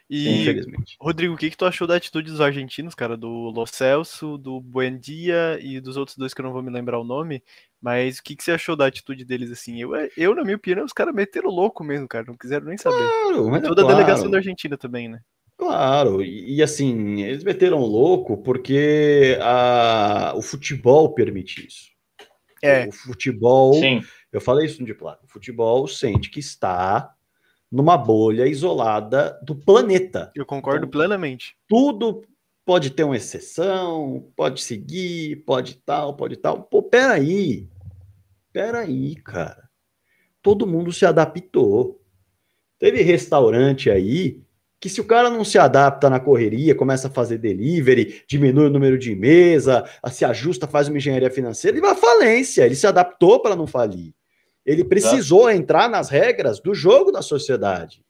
[0.10, 0.98] E, infelizmente.
[1.00, 3.16] Rodrigo, o que, que tu achou da atitude dos argentinos, cara?
[3.16, 7.00] Do Lo Celso, do Buendia e dos outros dois que eu não vou me lembrar
[7.00, 7.44] o nome.
[7.80, 9.80] Mas o que, que você achou da atitude deles, assim?
[9.80, 12.26] Eu, eu na minha opinião, os caras meteram louco mesmo, cara.
[12.28, 12.98] Não quiseram nem saber.
[12.98, 13.98] Claro, mas é Toda a claro.
[13.98, 15.20] delegação da Argentina também, né?
[15.60, 21.90] Claro, e, e assim, eles meteram louco porque a, o futebol permite isso.
[22.64, 22.88] É.
[22.88, 27.14] O futebol, sim, eu falei isso no diploma, o futebol sente que está
[27.72, 30.32] numa bolha isolada do planeta.
[30.36, 31.56] Eu concordo Então- plenamente.
[31.68, 32.24] Tudo
[32.66, 36.64] pode ter uma exceção, pode seguir, pode tal, pode tal.
[36.64, 37.68] Pô, peraí,
[38.54, 39.70] peraí, cara.
[40.42, 42.00] Todo mundo se adaptou.
[42.80, 44.42] Teve restaurante aí
[44.80, 48.70] que se o cara não se adapta na correria, começa a fazer delivery, diminui o
[48.70, 52.66] número de mesa, se ajusta, faz uma engenharia financeira, ele vai à falência.
[52.66, 54.14] Ele se adaptou para não falir.
[54.70, 58.06] Ele precisou entrar nas regras do jogo da sociedade,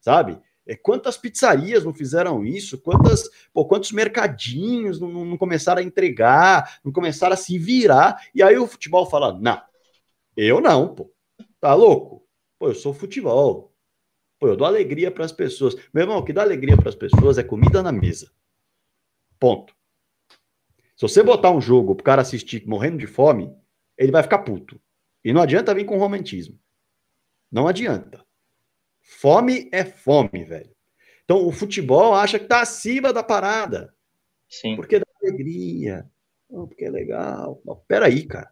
[0.00, 0.40] sabe?
[0.66, 2.78] É, Quantas pizzarias não fizeram isso?
[2.80, 8.26] Quantas, pô, quantos mercadinhos não, não- não começaram a entregar, não começaram a se virar?
[8.34, 9.60] E aí o futebol fala: não,
[10.36, 11.12] eu não, pô.
[11.60, 12.26] Tá louco?
[12.58, 13.74] Pô, eu sou futebol.
[14.38, 15.74] Pô, eu dou alegria para as pessoas.
[15.92, 18.30] Meu irmão, o que dá alegria para as pessoas é comida na mesa.
[19.38, 19.74] Ponto.
[20.96, 23.54] Se você botar um jogo pro cara assistir morrendo de fome,
[23.98, 24.80] ele vai ficar puto.
[25.24, 26.58] E não adianta vir com romantismo.
[27.50, 28.24] Não adianta.
[29.02, 30.70] Fome é fome, velho.
[31.24, 33.94] Então o futebol acha que tá acima da parada.
[34.48, 34.76] sim.
[34.76, 36.08] Porque dá alegria.
[36.48, 37.60] Porque é legal.
[37.64, 38.50] Não, peraí, cara.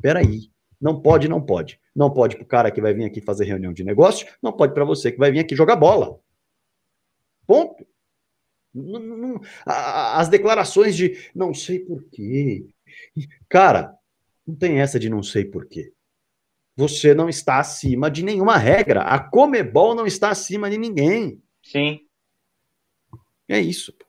[0.00, 0.50] Peraí.
[0.80, 1.80] Não pode, não pode.
[1.94, 4.84] Não pode pro cara que vai vir aqui fazer reunião de negócio, não pode para
[4.84, 6.18] você que vai vir aqui jogar bola.
[7.46, 7.86] Ponto.
[8.74, 12.66] Não- não- As declarações de não sei por quê.
[13.48, 13.94] Cara,
[14.46, 15.92] não tem essa de não sei por quê.
[16.76, 19.02] Você não está acima de nenhuma regra.
[19.02, 21.42] A Comebol não está acima de ninguém.
[21.62, 22.00] Sim,
[23.48, 23.92] É isso.
[23.92, 24.06] pô.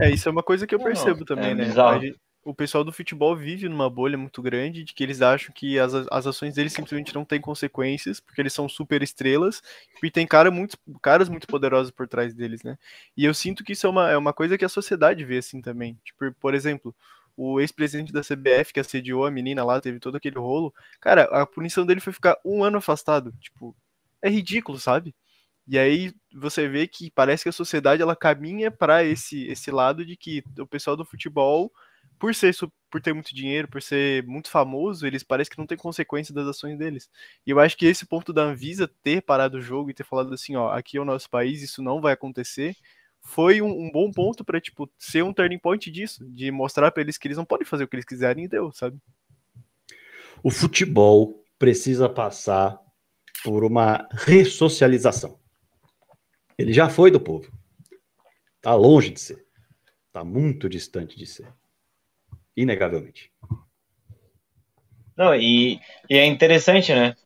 [0.00, 1.64] É, isso é uma coisa que eu Não, percebo também, é né?
[2.00, 5.80] gente- o pessoal do futebol vive numa bolha muito grande de que eles acham que
[5.80, 9.60] as, as ações deles simplesmente não têm consequências, porque eles são super estrelas
[10.00, 12.78] e tem cara muito, caras muito poderosos por trás deles, né?
[13.16, 15.60] E eu sinto que isso é uma, é uma coisa que a sociedade vê assim
[15.60, 15.98] também.
[16.04, 16.94] Tipo, por exemplo,
[17.36, 20.72] o ex-presidente da CBF que assediou a menina lá, teve todo aquele rolo.
[21.00, 23.32] Cara, a punição dele foi ficar um ano afastado.
[23.40, 23.76] Tipo,
[24.22, 25.14] é ridículo, sabe?
[25.68, 30.04] E aí você vê que parece que a sociedade ela caminha para esse esse lado
[30.06, 31.72] de que o pessoal do futebol,
[32.18, 32.54] por ser
[32.90, 36.46] por ter muito dinheiro, por ser muito famoso, eles parecem que não tem consequência das
[36.46, 37.10] ações deles.
[37.46, 40.32] E eu acho que esse ponto da Anvisa ter parado o jogo e ter falado
[40.32, 42.76] assim, ó, aqui é o nosso país, isso não vai acontecer,
[43.26, 47.02] foi um, um bom ponto para tipo ser um turning point disso, de mostrar para
[47.02, 48.98] eles que eles não podem fazer o que eles quiserem e deu, sabe?
[50.42, 52.78] O futebol precisa passar
[53.42, 55.38] por uma ressocialização.
[56.56, 57.50] Ele já foi do povo.
[58.62, 59.44] Tá longe de ser.
[60.12, 61.52] Tá muito distante de ser.
[62.56, 63.32] Inegavelmente.
[65.16, 67.16] Não, e, e é interessante, né?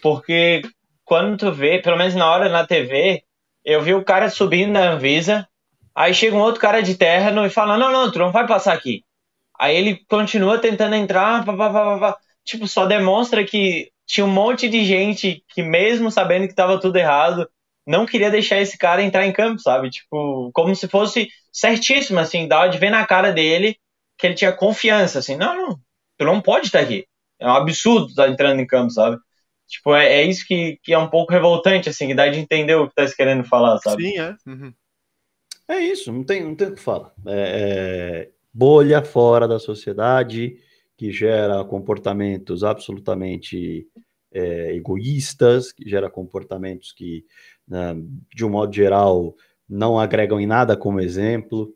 [0.00, 0.62] Porque
[1.04, 3.24] quando tu vê, pelo menos na hora na TV,
[3.72, 5.48] eu vi o cara subindo na Anvisa,
[5.94, 8.72] aí chega um outro cara de terno e fala: Não, não, tu não vai passar
[8.74, 9.04] aqui.
[9.58, 14.30] Aí ele continua tentando entrar, pá, pá, pá, pá, tipo, só demonstra que tinha um
[14.30, 17.48] monte de gente que, mesmo sabendo que estava tudo errado,
[17.86, 19.90] não queria deixar esse cara entrar em campo, sabe?
[19.90, 23.76] Tipo, como se fosse certíssimo, assim, dá de ver na cara dele
[24.18, 25.80] que ele tinha confiança, assim, não, não,
[26.18, 27.06] tu não pode estar aqui.
[27.38, 29.16] É um absurdo estar entrando em campo, sabe?
[29.70, 32.74] Tipo, é, é isso que, que é um pouco revoltante, assim, que dá de entender
[32.74, 34.10] o que tá querendo falar, sabe?
[34.10, 34.36] Sim, é.
[34.46, 34.72] Uhum.
[35.68, 37.12] É isso, não tem, não tem o que falar.
[37.26, 40.56] É, é bolha fora da sociedade
[40.96, 43.86] que gera comportamentos absolutamente
[44.32, 47.24] é, egoístas, que gera comportamentos que,
[47.66, 47.94] né,
[48.34, 49.34] de um modo geral,
[49.68, 51.72] não agregam em nada como exemplo.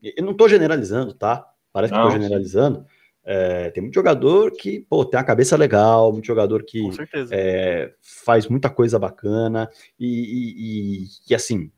[0.00, 1.44] Eu não estou generalizando, tá?
[1.72, 2.86] Parece que estou generalizando.
[3.24, 6.88] É, tem muito jogador que pô, tem a cabeça legal, muito jogador que
[7.30, 11.70] é, faz muita coisa bacana e, e, e, assim,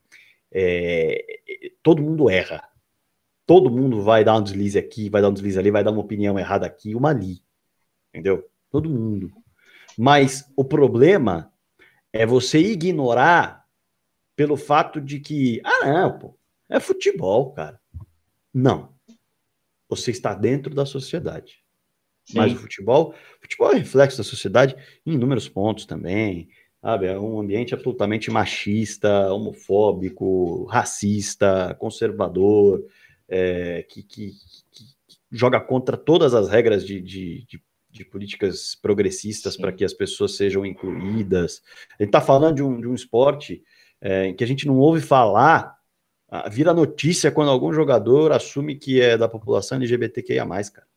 [0.51, 1.25] é,
[1.83, 2.63] todo mundo erra.
[3.45, 6.01] Todo mundo vai dar um deslize aqui, vai dar um deslize ali, vai dar uma
[6.01, 7.41] opinião errada aqui, uma ali.
[8.09, 8.47] Entendeu?
[8.69, 9.31] Todo mundo.
[9.97, 11.51] Mas o problema
[12.13, 13.65] é você ignorar
[14.35, 16.37] pelo fato de que, ah, não, pô,
[16.69, 17.79] é futebol, cara.
[18.53, 18.93] Não.
[19.91, 21.59] Você está dentro da sociedade.
[22.23, 22.37] Sim.
[22.37, 24.73] Mas o futebol, futebol é reflexo da sociedade
[25.05, 26.47] em inúmeros pontos também.
[26.81, 27.07] Sabe?
[27.07, 32.83] É um ambiente absolutamente machista, homofóbico, racista, conservador,
[33.27, 34.31] é, que, que,
[34.71, 34.85] que,
[35.29, 40.35] joga contra todas as regras de, de, de, de políticas progressistas para que as pessoas
[40.35, 41.61] sejam incluídas.
[41.99, 43.61] A gente está falando de um, de um esporte
[43.99, 45.80] é, em que a gente não ouve falar
[46.49, 50.87] vira notícia quando algum jogador assume que é da população LGBTQIA+, cara.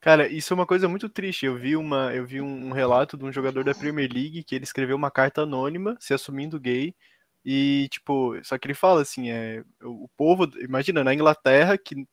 [0.00, 1.46] Cara, isso é uma coisa muito triste.
[1.46, 4.64] Eu vi, uma, eu vi um, relato de um jogador da Premier League que ele
[4.64, 6.94] escreveu uma carta anônima se assumindo gay.
[7.42, 12.06] E, tipo, só que ele fala assim: é, o povo, imagina, na Inglaterra, que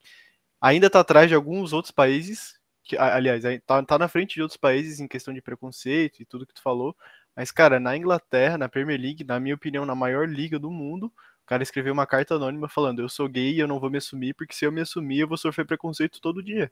[0.62, 4.58] ainda tá atrás de alguns outros países, que, aliás, tá, tá na frente de outros
[4.58, 6.96] países em questão de preconceito e tudo que tu falou.
[7.36, 11.12] Mas, cara, na Inglaterra, na Premier League, na minha opinião, na maior liga do mundo,
[11.52, 14.34] cara escreveu uma carta anônima falando: Eu sou gay e eu não vou me assumir,
[14.34, 16.72] porque se eu me assumir, eu vou sofrer preconceito todo dia.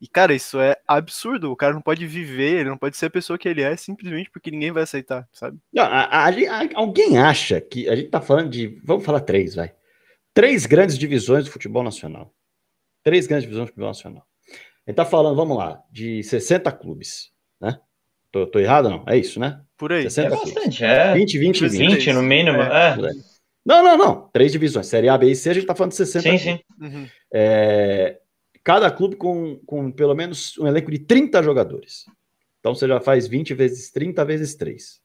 [0.00, 1.52] E, cara, isso é absurdo.
[1.52, 4.30] O cara não pode viver, ele não pode ser a pessoa que ele é simplesmente
[4.30, 5.58] porque ninguém vai aceitar, sabe?
[5.70, 7.86] Não, a, a, a, alguém acha que.
[7.90, 8.80] A gente tá falando de.
[8.82, 9.74] Vamos falar três, vai.
[10.32, 12.34] Três grandes divisões do futebol nacional.
[13.04, 14.26] Três grandes divisões do futebol nacional.
[14.86, 17.78] A gente tá falando, vamos lá, de 60 clubes, né?
[18.32, 19.04] Tô, tô errado não?
[19.06, 19.60] É isso, né?
[19.76, 20.04] Por aí.
[20.04, 21.12] 60 é bastante, é.
[21.12, 21.96] 20, 20, 20.
[21.96, 22.96] 20 no mínimo, é.
[22.96, 23.29] é.
[23.64, 24.28] Não, não, não.
[24.32, 24.86] Três divisões.
[24.86, 26.28] Série A, B e C, a gente tá falando de 60.
[26.30, 26.60] Sim, sim.
[26.80, 27.08] Uhum.
[27.32, 28.18] É,
[28.64, 32.04] cada clube com, com pelo menos um elenco de 30 jogadores.
[32.58, 35.00] Então você já faz 20 vezes 30 vezes 3.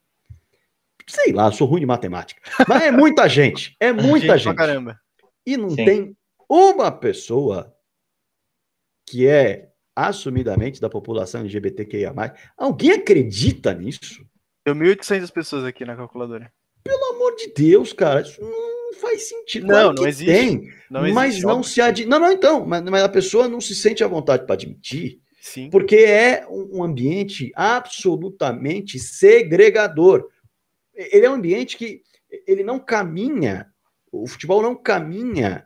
[1.07, 2.41] Sei lá, sou ruim de matemática.
[2.67, 3.75] Mas é muita gente.
[3.79, 4.57] É muita gente.
[4.57, 4.97] gente.
[5.45, 5.85] E não Sim.
[5.85, 6.17] tem
[6.49, 7.75] uma pessoa
[9.07, 12.13] que é assumidamente da população LGBTQIA.
[12.57, 14.25] Alguém acredita nisso?
[14.65, 16.51] Deu 1.800 pessoas aqui na calculadora.
[16.85, 19.65] Pelo amor de Deus, cara, isso não faz sentido.
[19.65, 20.31] Não, claro não existe.
[20.31, 22.05] Tem, não existe, mas não se ad...
[22.05, 25.69] Não, não, então, mas, mas a pessoa não se sente à vontade para admitir, Sim.
[25.71, 30.29] porque é um ambiente absolutamente segregador.
[30.93, 32.03] Ele é um ambiente que
[32.47, 33.67] ele não caminha,
[34.11, 35.65] o futebol não caminha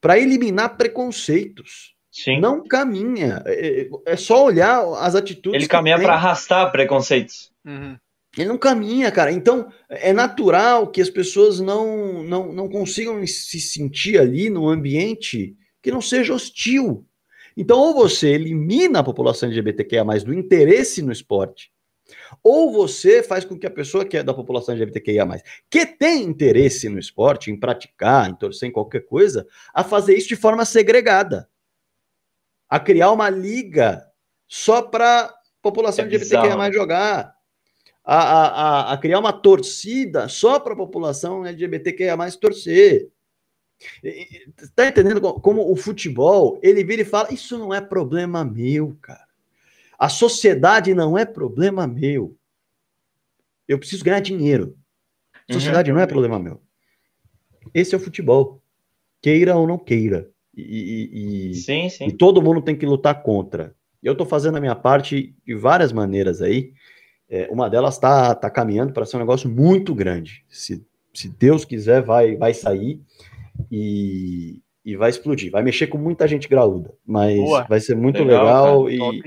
[0.00, 1.92] para eliminar preconceitos.
[2.10, 2.40] Sim.
[2.40, 3.42] Não caminha.
[3.46, 5.60] É, é, só olhar as atitudes.
[5.60, 7.50] Ele caminha para arrastar preconceitos.
[7.64, 7.96] Uhum.
[8.36, 9.30] Ele não caminha, cara.
[9.30, 15.54] Então, é natural que as pessoas não, não, não consigam se sentir ali num ambiente
[15.82, 17.06] que não seja hostil.
[17.54, 21.70] Então, ou você elimina a população LGBTQIA mais do interesse no esporte,
[22.42, 26.22] ou você faz com que a pessoa que é da população LGBTQIA mais, que tem
[26.22, 30.64] interesse no esporte, em praticar, em torcer em qualquer coisa, a fazer isso de forma
[30.64, 31.46] segregada.
[32.66, 34.02] A criar uma liga
[34.48, 37.41] só para população é LGBTQIA jogar
[38.04, 43.10] a, a, a criar uma torcida só para a população LGBTQIA mais torcer.
[44.60, 49.26] Está entendendo como o futebol ele vira e fala: Isso não é problema meu, cara.
[49.98, 52.36] A sociedade não é problema meu.
[53.68, 54.76] Eu preciso ganhar dinheiro.
[55.48, 55.96] A sociedade uhum.
[55.96, 56.60] não é problema meu.
[57.72, 58.60] Esse é o futebol.
[59.20, 60.28] queira ou não queira.
[60.54, 62.06] E, e, sim, sim.
[62.08, 63.74] e todo mundo tem que lutar contra.
[64.02, 66.74] Eu estou fazendo a minha parte de várias maneiras aí.
[67.32, 70.44] É, uma delas está tá caminhando para ser um negócio muito grande.
[70.50, 73.00] Se, se Deus quiser, vai, vai sair
[73.70, 75.50] e, e vai explodir.
[75.50, 77.64] Vai mexer com muita gente graúda, mas Boa.
[77.64, 78.82] vai ser muito legal.
[78.82, 79.24] legal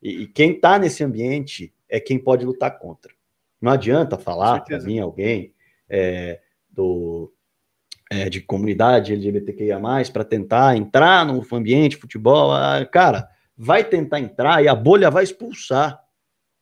[0.00, 3.12] e, e, quem está nesse ambiente é quem pode lutar contra.
[3.60, 5.52] Não adianta falar para mim alguém
[5.88, 6.38] é,
[6.70, 7.32] do,
[8.08, 9.80] é, de comunidade LGBTQIA,
[10.12, 12.52] para tentar entrar no ambiente futebol.
[12.52, 16.00] Ah, cara, vai tentar entrar e a bolha vai expulsar.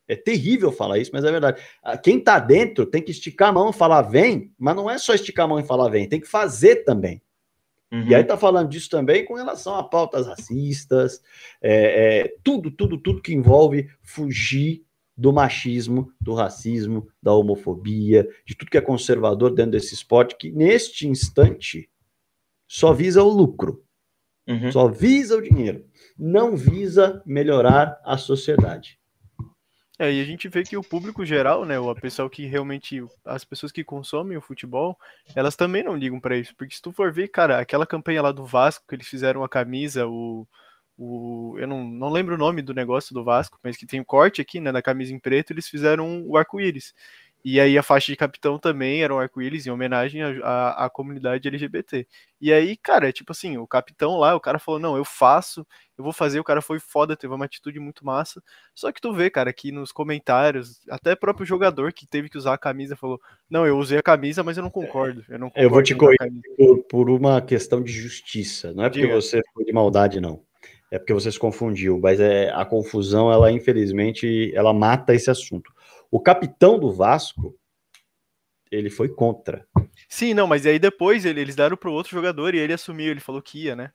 [0.08, 1.62] É terrível falar isso, mas é verdade.
[1.82, 4.98] Ah, quem está dentro tem que esticar a mão e falar vem, mas não é
[4.98, 7.20] só esticar a mão e falar vem, tem que fazer também.
[7.92, 8.06] Uhum.
[8.08, 11.22] E aí tá falando disso também com relação a pautas racistas,
[11.62, 14.84] é, é, tudo, tudo, tudo que envolve fugir
[15.16, 20.52] do machismo, do racismo, da homofobia, de tudo que é conservador dentro desse esporte, que
[20.52, 21.88] neste instante
[22.68, 23.82] só visa o lucro,
[24.46, 24.70] uhum.
[24.70, 25.86] só visa o dinheiro,
[26.18, 28.98] não visa melhorar a sociedade.
[29.98, 33.44] É, e a gente vê que o público geral, né, o pessoal que realmente, as
[33.44, 34.98] pessoas que consomem o futebol,
[35.34, 38.30] elas também não ligam para isso, porque se tu for ver, cara, aquela campanha lá
[38.30, 40.46] do Vasco, que eles fizeram a camisa, o,
[40.98, 44.04] o eu não, não lembro o nome do negócio do Vasco, mas que tem o
[44.04, 46.92] corte aqui, né, na camisa em preto, eles fizeram o arco-íris.
[47.44, 52.04] E aí a faixa de capitão também era um arco-íris em homenagem à, comunidade LGBT.
[52.40, 55.64] E aí, cara, tipo assim, o capitão lá, o cara falou, não, eu faço,
[55.96, 58.42] eu vou fazer, o cara foi foda, teve uma atitude muito massa.
[58.74, 62.36] Só que tu vê, cara, que nos comentários, até o próprio jogador que teve que
[62.36, 65.24] usar a camisa falou, não, eu usei a camisa, mas eu não concordo.
[65.28, 68.72] Eu, não concordo eu vou te corrigir por, por, uma questão de justiça.
[68.72, 69.14] Não é porque Diga.
[69.14, 70.42] você foi de maldade, não.
[70.90, 75.72] É porque você se confundiu, mas é, a confusão, ela infelizmente, ela mata esse assunto.
[76.16, 77.54] O capitão do Vasco,
[78.70, 79.68] ele foi contra.
[80.08, 83.10] Sim, não, mas aí depois ele, eles deram para o outro jogador e ele assumiu,
[83.10, 83.92] ele falou que ia, né?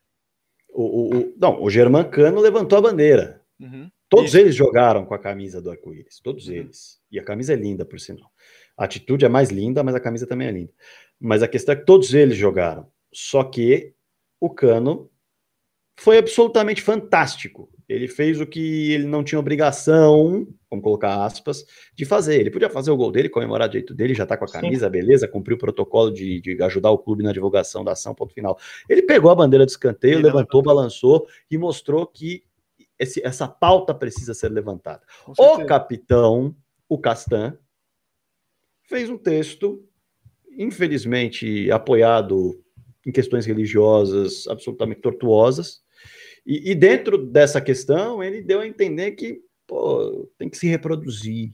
[0.70, 3.42] O, o, o não, o Germancano levantou a bandeira.
[3.60, 3.90] Uhum.
[4.08, 6.54] Todos eles jogaram com a camisa do arco-íris, todos uhum.
[6.54, 7.02] eles.
[7.12, 8.30] E a camisa é linda, por sinal.
[8.78, 10.74] A atitude é mais linda, mas a camisa também é linda.
[11.20, 12.88] Mas a questão é que todos eles jogaram.
[13.12, 13.96] Só que
[14.40, 15.10] o Cano
[16.02, 17.70] foi absolutamente fantástico.
[17.88, 22.40] Ele fez o que ele não tinha obrigação, vamos colocar aspas, de fazer.
[22.40, 24.88] Ele podia fazer o gol dele, comemorar do jeito dele, já tá com a camisa,
[24.88, 24.92] Sim.
[24.92, 28.58] beleza, cumpriu o protocolo de, de, ajudar o clube na divulgação da ação, ponto final.
[28.90, 32.44] Ele pegou a bandeira de escanteio, ele levantou, levantou, balançou e mostrou que
[32.98, 35.04] esse, essa pauta precisa ser levantada.
[35.38, 36.56] O capitão,
[36.90, 37.56] o Castan,
[38.90, 39.88] fez um texto,
[40.58, 42.60] infelizmente apoiado
[43.06, 45.81] em questões religiosas absolutamente tortuosas,
[46.46, 51.52] e, e, dentro dessa questão, ele deu a entender que pô, tem que se reproduzir.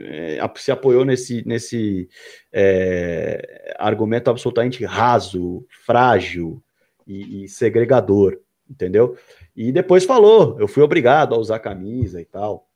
[0.00, 2.08] É, se apoiou nesse, nesse
[2.52, 6.62] é, argumento absolutamente raso, frágil
[7.04, 8.38] e, e, segregador,
[8.70, 9.18] entendeu?
[9.56, 12.68] E depois falou: eu fui obrigado a usar camisa e tal.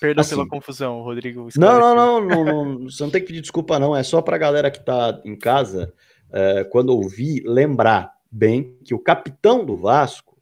[0.00, 1.48] Perdão assim, pela confusão, Rodrigo.
[1.56, 3.96] Não não, não não, não, você não tem que pedir desculpa, não.
[3.96, 5.92] É só para a galera que está em casa,
[6.32, 10.40] é, quando ouvir, lembrar bem que o capitão do Vasco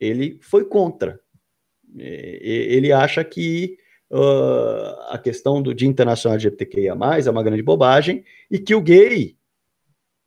[0.00, 1.20] ele foi contra.
[1.94, 3.76] Ele acha que
[4.10, 6.94] uh, a questão do Dia Internacional LGBTQIA+,
[7.24, 9.36] é uma grande bobagem e que o gay,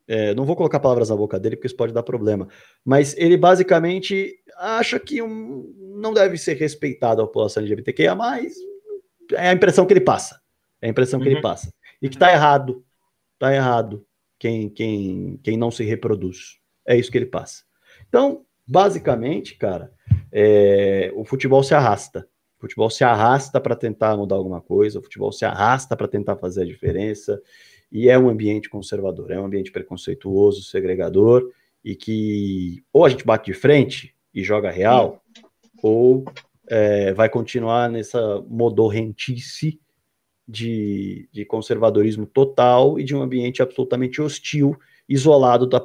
[0.07, 2.47] é, não vou colocar palavras na boca dele porque isso pode dar problema,
[2.85, 8.15] mas ele basicamente acha que um, não deve ser respeitado a população LGBTQIA+,
[9.33, 10.39] é a impressão que ele passa.
[10.79, 11.31] É a impressão que uhum.
[11.31, 11.73] ele passa.
[11.99, 12.85] E que tá errado.
[13.39, 14.05] Tá errado
[14.37, 16.59] quem, quem, quem não se reproduz.
[16.85, 17.63] É isso que ele passa.
[18.07, 19.91] Então, basicamente, cara,
[20.31, 22.27] é, o futebol se arrasta.
[22.57, 26.37] O futebol se arrasta para tentar mudar alguma coisa, o futebol se arrasta para tentar
[26.37, 27.41] fazer a diferença,
[27.91, 31.51] e é um ambiente conservador, é um ambiente preconceituoso, segregador,
[31.83, 35.23] e que ou a gente bate de frente e joga real,
[35.83, 36.25] ou
[36.67, 39.79] é, vai continuar nessa modorrentice
[40.47, 44.77] de, de conservadorismo total e de um ambiente absolutamente hostil
[45.07, 45.81] isolado da,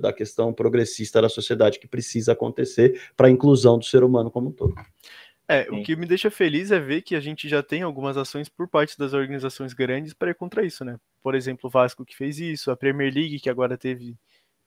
[0.00, 4.48] da questão progressista da sociedade que precisa acontecer para a inclusão do ser humano como
[4.48, 4.74] um todo.
[5.50, 5.80] É, Sim.
[5.80, 8.68] o que me deixa feliz é ver que a gente já tem algumas ações por
[8.68, 10.98] parte das organizações grandes para ir contra isso, né?
[11.22, 14.14] Por exemplo, o Vasco que fez isso, a Premier League que agora teve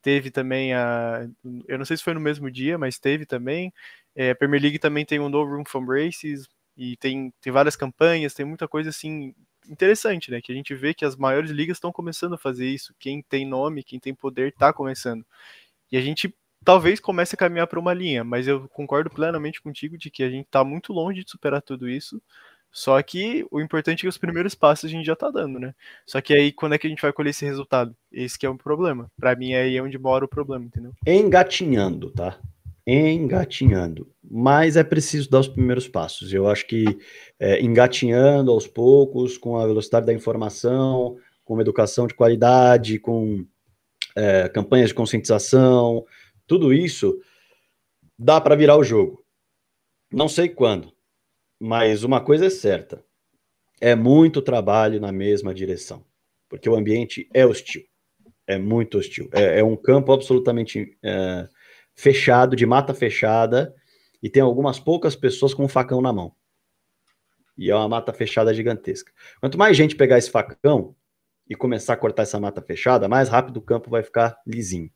[0.02, 1.30] teve também a
[1.68, 3.72] eu não sei se foi no mesmo dia, mas teve também.
[4.16, 7.76] É, a Premier League também tem o No Room for Races e tem, tem várias
[7.76, 9.36] campanhas, tem muita coisa assim
[9.70, 10.41] interessante, né?
[10.41, 12.93] Que a gente vê que as maiores ligas estão começando a fazer isso.
[12.99, 15.26] Quem tem nome, quem tem poder, está começando.
[15.91, 16.34] E a gente
[16.64, 20.30] talvez comece a caminhar para uma linha, mas eu concordo plenamente contigo de que a
[20.30, 22.22] gente está muito longe de superar tudo isso.
[22.72, 25.76] Só que o importante é que os primeiros passos a gente já tá dando, né?
[26.05, 27.93] Só que aí, quando é que a gente vai colher esse resultado?
[28.09, 29.12] Esse que é o problema.
[29.20, 30.93] Para mim, aí é onde mora o problema, entendeu?
[31.05, 32.39] Engatinhando, tá?
[32.86, 34.10] Engatinhando.
[34.24, 36.34] Mas é preciso dar os primeiros passos.
[36.34, 36.86] Eu acho que
[37.40, 43.46] é, engatinhando aos poucos, com a velocidade da informação, com uma educação de qualidade, com
[44.16, 46.06] é, campanhas de conscientização,
[46.48, 47.20] tudo isso
[48.18, 49.24] dá para virar o jogo.
[50.12, 50.92] Não sei quando,
[51.60, 53.04] mas uma coisa é certa:
[53.80, 56.04] é muito trabalho na mesma direção,
[56.50, 57.84] porque o ambiente é hostil,
[58.46, 59.30] é muito hostil.
[59.34, 61.48] É, é um campo absolutamente é,
[62.02, 63.76] fechado, de mata fechada,
[64.22, 66.34] e tem algumas poucas pessoas com um facão na mão.
[67.58, 69.12] E é uma mata fechada gigantesca.
[69.39, 70.95] Quanto mais gente pegar esse facão
[71.49, 74.89] e começar a cortar essa mata fechada, mais rápido o campo vai ficar lisinho.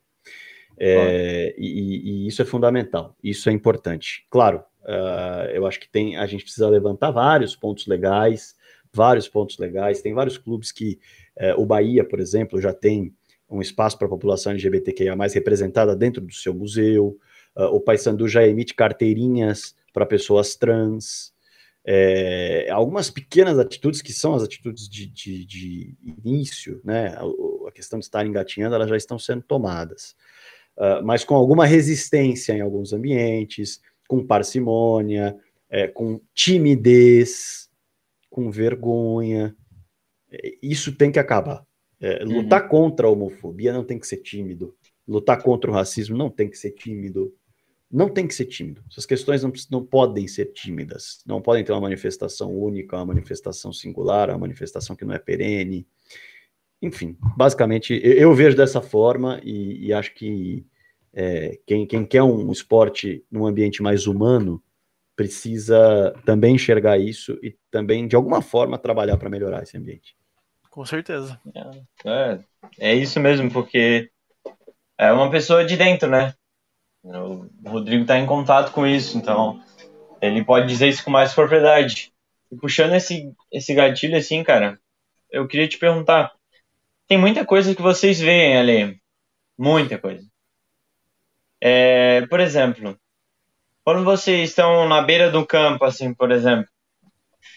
[0.78, 4.26] É, e, e, isso é fundamental, isso é importante.
[4.30, 8.56] Claro, Uh, eu acho que tem, a gente precisa levantar vários pontos legais,
[8.94, 10.02] vários pontos legais.
[10.02, 11.00] Tem vários clubes que
[11.38, 13.14] uh, o Bahia, por exemplo, já tem
[13.50, 17.18] um espaço para a população LGBTQIA mais representada dentro do seu museu.
[17.56, 21.34] Uh, o Paysandu já emite carteirinhas para pessoas trans.
[21.88, 27.10] É, algumas pequenas atitudes que são as atitudes de, de, de início, né?
[27.10, 27.24] A,
[27.68, 30.16] a, questão de estar engatinhando, elas já estão sendo tomadas,
[30.78, 35.38] uh, mas com alguma resistência em alguns ambientes com parcimônia,
[35.70, 37.70] é, com timidez,
[38.30, 39.56] com vergonha.
[40.32, 41.66] É, isso tem que acabar.
[42.06, 42.42] É, uhum.
[42.42, 44.76] lutar contra a homofobia não tem que ser tímido.
[45.08, 47.34] Lutar contra o racismo não tem que ser tímido.
[47.92, 48.84] Não tem que ser tímido.
[48.92, 51.24] Essas questões não, não podem ser tímidas.
[51.26, 55.88] Não podem ter uma manifestação única, uma manifestação singular, uma manifestação que não é perene.
[56.80, 60.64] Enfim, basicamente, eu, eu vejo dessa forma e, e acho que
[61.12, 64.62] é, quem, quem quer um esporte num ambiente mais humano
[65.16, 70.16] precisa também enxergar isso e também, de alguma forma, trabalhar para melhorar esse ambiente.
[70.76, 71.40] Com certeza.
[72.04, 72.40] É,
[72.80, 74.12] é isso mesmo, porque
[74.98, 76.34] é uma pessoa de dentro, né?
[77.02, 79.64] O Rodrigo está em contato com isso, então
[80.22, 82.12] ele pode dizer isso com mais propriedade.
[82.52, 84.78] E puxando esse, esse gatilho assim, cara,
[85.32, 86.34] eu queria te perguntar:
[87.08, 89.00] tem muita coisa que vocês veem ali,
[89.58, 90.28] muita coisa.
[91.62, 93.00] É, por exemplo,
[93.82, 96.68] quando vocês estão na beira do campo, assim, por exemplo,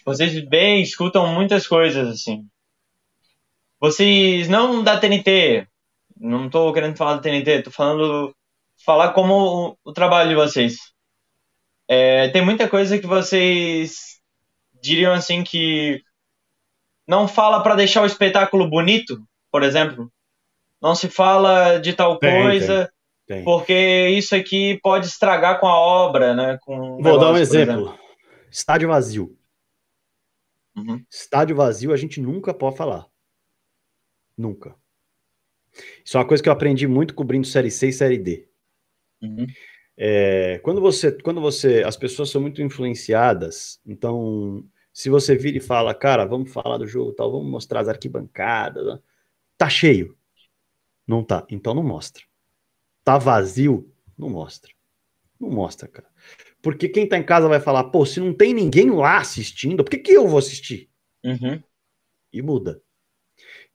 [0.05, 2.49] vocês bem escutam muitas coisas, assim.
[3.81, 5.67] Vocês não da TNT,
[6.17, 8.35] não estou querendo falar da TNT, estou falando
[8.85, 10.77] falar como o, o, trabalho de vocês.
[11.87, 14.21] É, tem muita coisa que vocês
[14.83, 16.03] diriam assim que
[17.07, 20.11] não fala para deixar o espetáculo bonito, por exemplo.
[20.81, 22.87] Não se fala de tal tem, coisa.
[22.87, 22.99] Tem
[23.29, 23.45] tem.
[23.45, 26.59] Porque isso aqui pode estragar com a obra, né?
[26.63, 27.75] Com Vou negócio, dar um exemplo.
[27.75, 27.99] exemplo.
[28.51, 29.39] Estádio vazio.
[30.75, 31.05] Uhum.
[31.11, 33.07] Estádio vazio a gente nunca pode falar.
[34.39, 34.75] Nunca.
[36.05, 38.49] Isso é uma coisa que eu aprendi muito cobrindo Série C e Série D.
[39.21, 39.47] Uhum.
[39.97, 45.61] É, quando você, quando você, as pessoas são muito influenciadas, então, se você vira e
[45.61, 49.01] fala, cara, vamos falar do jogo, tal, vamos mostrar as arquibancadas, né?
[49.57, 50.17] tá cheio,
[51.05, 52.23] não tá, então não mostra
[53.09, 54.71] tá vazio, não mostra.
[55.41, 56.07] Não mostra, cara.
[56.61, 59.89] Porque quem tá em casa vai falar, pô, se não tem ninguém lá assistindo, por
[59.89, 60.91] que, que eu vou assistir?
[61.25, 61.63] Uhum.
[62.31, 62.83] E muda.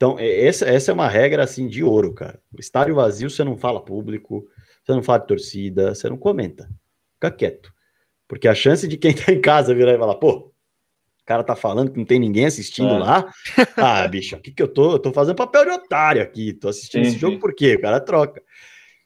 [0.03, 2.37] Então, é, essa, essa é uma regra assim de ouro, cara.
[2.59, 4.45] Estádio vazio, você não fala público,
[4.83, 6.69] você não fala de torcida, você não comenta.
[7.13, 7.73] Fica quieto.
[8.27, 11.55] Porque a chance de quem tá em casa virar e falar, pô, o cara tá
[11.55, 12.97] falando que não tem ninguém assistindo é.
[12.97, 13.33] lá.
[13.77, 14.91] Ah, bicho, o que que eu tô?
[14.91, 16.51] Eu tô fazendo papel de otário aqui.
[16.51, 17.75] Tô assistindo sim, esse jogo por quê?
[17.75, 18.43] O cara troca.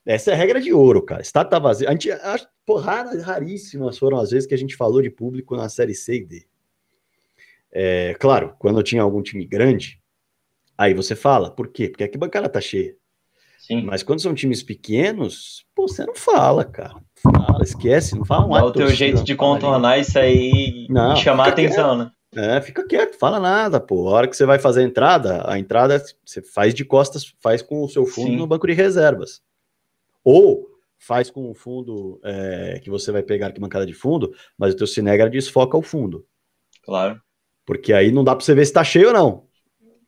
[0.03, 1.21] Essa é a regra de ouro, cara.
[1.21, 1.87] Estado tá vazio.
[1.87, 5.69] A gente acho, pô, raríssimas foram as vezes que a gente falou de público na
[5.69, 6.47] série C e D.
[7.71, 10.01] É, claro, quando tinha algum time grande,
[10.77, 11.89] aí você fala, por quê?
[11.89, 12.95] Porque aqui a bancada tá cheia.
[13.59, 13.81] Sim.
[13.83, 16.95] Mas quando são times pequenos, pô, você não fala, cara.
[17.21, 21.17] Fala, esquece, não fala um Dá o teu jeito de contornar isso aí não, e
[21.17, 22.11] chamar a atenção, quieto.
[22.33, 22.57] né?
[22.57, 24.07] É, fica quieto, fala nada, pô.
[24.07, 27.61] A hora que você vai fazer a entrada, a entrada você faz de costas, faz
[27.61, 28.37] com o seu fundo Sim.
[28.37, 29.41] no banco de reservas.
[30.23, 30.67] Ou
[30.99, 34.77] faz com o fundo é, que você vai pegar aqui bancada de fundo, mas o
[34.77, 36.25] teu Cinegra desfoca o fundo.
[36.83, 37.19] Claro.
[37.65, 39.46] Porque aí não dá para você ver se tá cheio ou não.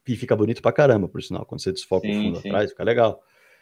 [0.09, 2.49] E fica bonito pra caramba, por sinal, quando você desfoca sim, o fundo sim.
[2.49, 3.21] atrás, fica legal.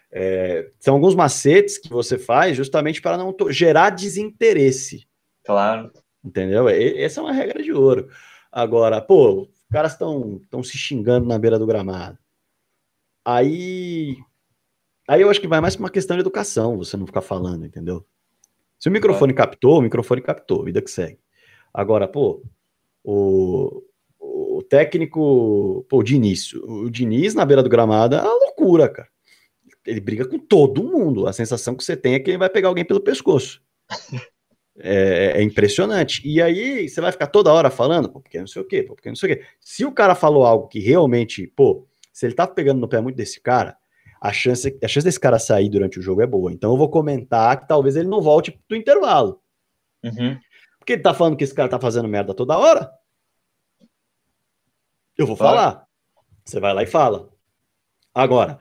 [0.09, 5.05] É, são alguns macetes que você faz justamente para não gerar desinteresse.
[5.43, 5.91] Claro.
[6.23, 6.69] Entendeu?
[6.69, 8.09] E, essa é uma regra de ouro.
[8.51, 12.17] Agora, pô, os caras estão se xingando na beira do gramado.
[13.25, 14.15] Aí
[15.07, 17.65] Aí eu acho que vai mais para uma questão de educação, você não ficar falando,
[17.65, 18.05] entendeu?
[18.77, 19.35] Se o microfone é.
[19.35, 21.19] captou, o microfone captou, vida que segue.
[21.73, 22.43] Agora, pô,
[23.03, 23.81] o,
[24.57, 26.51] o técnico, pô, o Diniz.
[26.53, 29.07] O Diniz na beira do gramado é uma loucura, cara.
[29.85, 31.27] Ele briga com todo mundo.
[31.27, 33.61] A sensação que você tem é que ele vai pegar alguém pelo pescoço.
[34.79, 36.21] É, é, impressionante.
[36.23, 38.93] E aí você vai ficar toda hora falando, pô, porque não sei o quê, pô,
[38.93, 39.43] porque não sei o quê.
[39.59, 43.15] Se o cara falou algo que realmente, pô, se ele tá pegando no pé muito
[43.15, 43.75] desse cara,
[44.21, 46.51] a chance, a chance desse cara sair durante o jogo é boa.
[46.51, 49.41] Então eu vou comentar que talvez ele não volte do intervalo.
[50.03, 50.37] Uhum.
[50.77, 52.87] Porque ele tá falando que esse cara tá fazendo merda toda hora.
[55.17, 55.55] Eu vou Claro.
[55.57, 55.87] falar.
[56.45, 57.29] Você vai lá e fala.
[58.13, 58.59] Agora,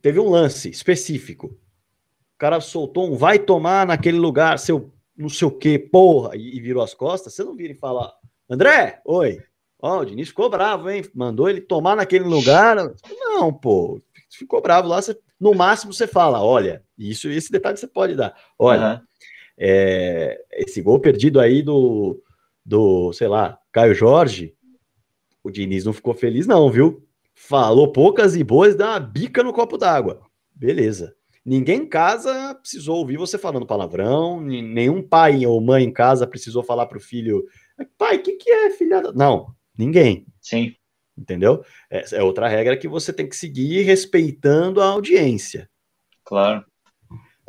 [0.00, 1.46] teve um lance específico.
[1.48, 6.56] O cara soltou um vai tomar naquele lugar, seu não sei o que, porra, e,
[6.56, 7.34] e virou as costas.
[7.34, 8.12] Você não vira e fala,
[8.48, 9.42] André, oi.
[9.80, 11.04] Ó, o Diniz ficou bravo, hein?
[11.14, 12.76] Mandou ele tomar naquele lugar.
[13.10, 14.00] Não, pô.
[14.30, 15.00] Ficou bravo lá.
[15.02, 18.36] Você, no máximo você fala, olha, isso, esse detalhe você pode dar.
[18.58, 19.02] Olha, Aham.
[19.56, 22.20] é, esse gol perdido aí do,
[22.64, 24.54] do, sei lá, Caio Jorge,
[25.42, 27.06] o Diniz não ficou feliz, não, viu?
[27.34, 30.20] Falou poucas e boas, dá uma bica no copo d'água.
[30.54, 31.14] Beleza.
[31.44, 36.62] Ninguém em casa precisou ouvir você falando palavrão, nenhum pai ou mãe em casa precisou
[36.62, 37.46] falar pro filho,
[37.96, 39.12] pai, o que, que é filhada?
[39.12, 40.74] Não, ninguém Sim,
[41.16, 41.64] entendeu?
[41.90, 45.70] É, é outra regra que você tem que seguir respeitando a audiência.
[46.24, 46.64] claro.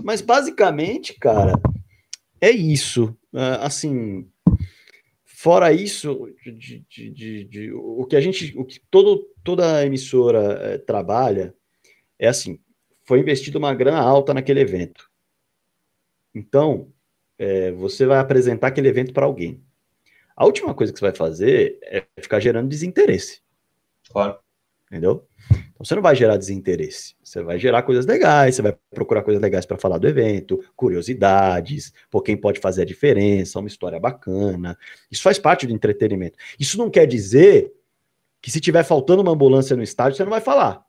[0.01, 1.59] Mas basicamente, cara,
[2.39, 3.13] é isso.
[3.35, 4.29] Ah, assim,
[5.41, 10.77] fora isso, de, de- de- o que a gente, o que todo, toda emissora eh,
[10.79, 11.55] trabalha
[12.17, 12.59] é assim:
[13.05, 15.09] foi investido uma grana alta naquele evento.
[16.35, 16.91] Então,
[17.37, 19.63] eh, você vai apresentar aquele evento para alguém.
[20.35, 23.41] A última coisa que você vai fazer é ficar gerando desinteresse.
[24.09, 24.39] Claro.
[24.89, 25.27] Entendeu?
[25.49, 29.41] Então você não vai gerar desinteresse, você vai gerar coisas legais, você vai procurar coisas
[29.41, 34.77] legais para falar do evento, curiosidades, por quem pode fazer a diferença, uma história bacana.
[35.11, 36.37] Isso faz parte do entretenimento.
[36.59, 37.71] Isso não quer dizer
[38.41, 40.83] que se tiver faltando uma ambulância no estádio, você não vai falar.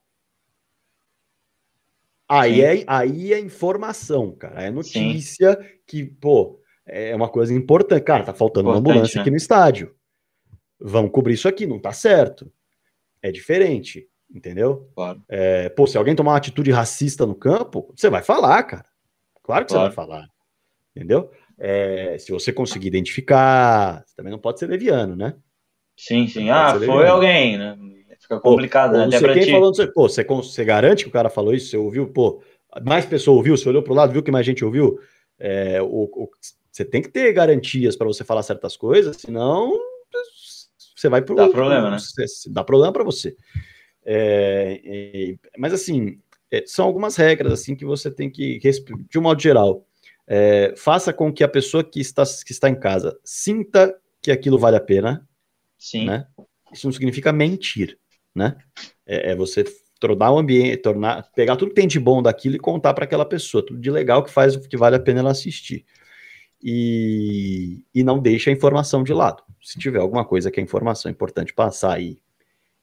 [2.26, 2.62] Aí Sim.
[2.62, 4.62] é, aí é informação, cara.
[4.62, 8.02] É notícia que, pô, é uma coisa importante.
[8.02, 9.22] Cara, tá faltando uma Importante, ambulância né?
[9.22, 9.94] aqui no estádio.
[10.80, 12.50] Vamos cobrir isso aqui, não tá certo.
[13.22, 14.88] É diferente, entendeu?
[14.94, 15.22] Claro.
[15.28, 18.84] É, pô, se alguém tomar uma atitude racista no campo, você vai falar, cara.
[19.42, 19.90] Claro que Claro.
[19.90, 20.28] você vai falar.
[20.94, 21.30] Entendeu?
[21.58, 25.34] É, se você conseguir identificar, você também não pode ser leviano, né?
[25.96, 26.48] Sim, sim.
[26.50, 27.16] Ah, foi legal.
[27.16, 27.76] alguém, né?
[28.20, 29.04] Fica Pô, complicado, Ou né?
[29.04, 29.50] não Até pra quem ti.
[29.50, 29.92] falando, aí.
[29.92, 31.70] pô, você, você garante que o cara falou isso?
[31.70, 32.42] Você ouviu, pô,
[32.84, 34.98] mais pessoa ouviu, você olhou pro lado, viu que mais gente ouviu?
[35.38, 36.30] É, o, o-
[36.70, 39.72] você tem que ter garantias para você falar certas coisas, senão
[41.00, 41.34] você vai pro.
[41.34, 41.96] Dá problema, né?
[42.48, 43.36] dá problema para você.
[44.04, 46.18] É, e- mas assim,
[46.50, 48.58] é, são algumas regras assim que você tem que,
[49.08, 49.86] de um modo geral,
[50.26, 54.58] é, faça com que a pessoa que está, que está em casa sinta que aquilo
[54.58, 55.26] vale a pena,
[55.78, 56.26] Sim, né?
[56.72, 57.98] Isso não significa mentir,
[58.34, 58.56] né?
[59.06, 59.64] É, é você
[59.98, 63.24] tornar o ambiente, tornar, pegar tudo que tem de bom daquilo e contar para aquela
[63.24, 65.84] pessoa, tudo de legal que faz que vale a pena ela assistir.
[66.62, 69.42] E, e não deixa a informação de lado.
[69.62, 72.20] Se tiver alguma coisa que é informação importante passar e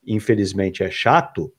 [0.05, 1.53] infelizmente é chato,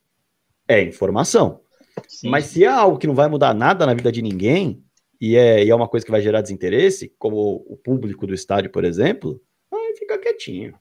[0.66, 1.62] é informação.
[2.08, 2.30] sim.
[2.30, 4.84] Mas se é algo que não vai mudar nada na vida de ninguém,
[5.20, 8.70] e é, e é uma coisa que vai gerar desinteresse, como o público do estádio,
[8.70, 9.42] por exemplo,
[9.72, 10.78] aí fica quietinho.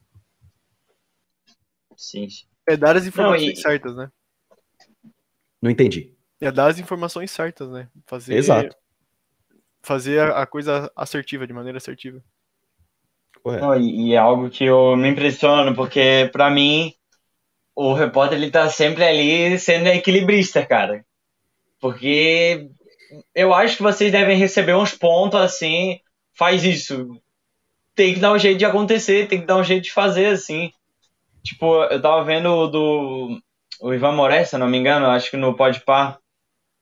[1.96, 2.28] sim.
[2.68, 4.12] É dar as informações e- certas, né?
[5.62, 6.14] Não entendi.
[6.40, 7.90] É dar as informações certas, né?
[8.06, 8.76] Fazer, Exato.
[9.82, 12.24] Fazer a, a coisa assertiva, de maneira assertiva.
[13.48, 13.76] Correto.
[13.76, 16.94] E, e é algo que eu me impressiono, porque pra mim
[17.74, 21.06] o repórter ele tá sempre ali sendo equilibrista, cara.
[21.80, 22.68] Porque
[23.34, 26.00] eu acho que vocês devem receber uns pontos assim,
[26.34, 27.10] faz isso.
[27.96, 30.72] Tem que dar um jeito de acontecer, tem que dar um jeito de fazer assim.
[31.42, 33.42] Tipo, eu tava vendo o do
[33.80, 36.18] o Ivan Moraes, se não me engano, acho que no Podpah,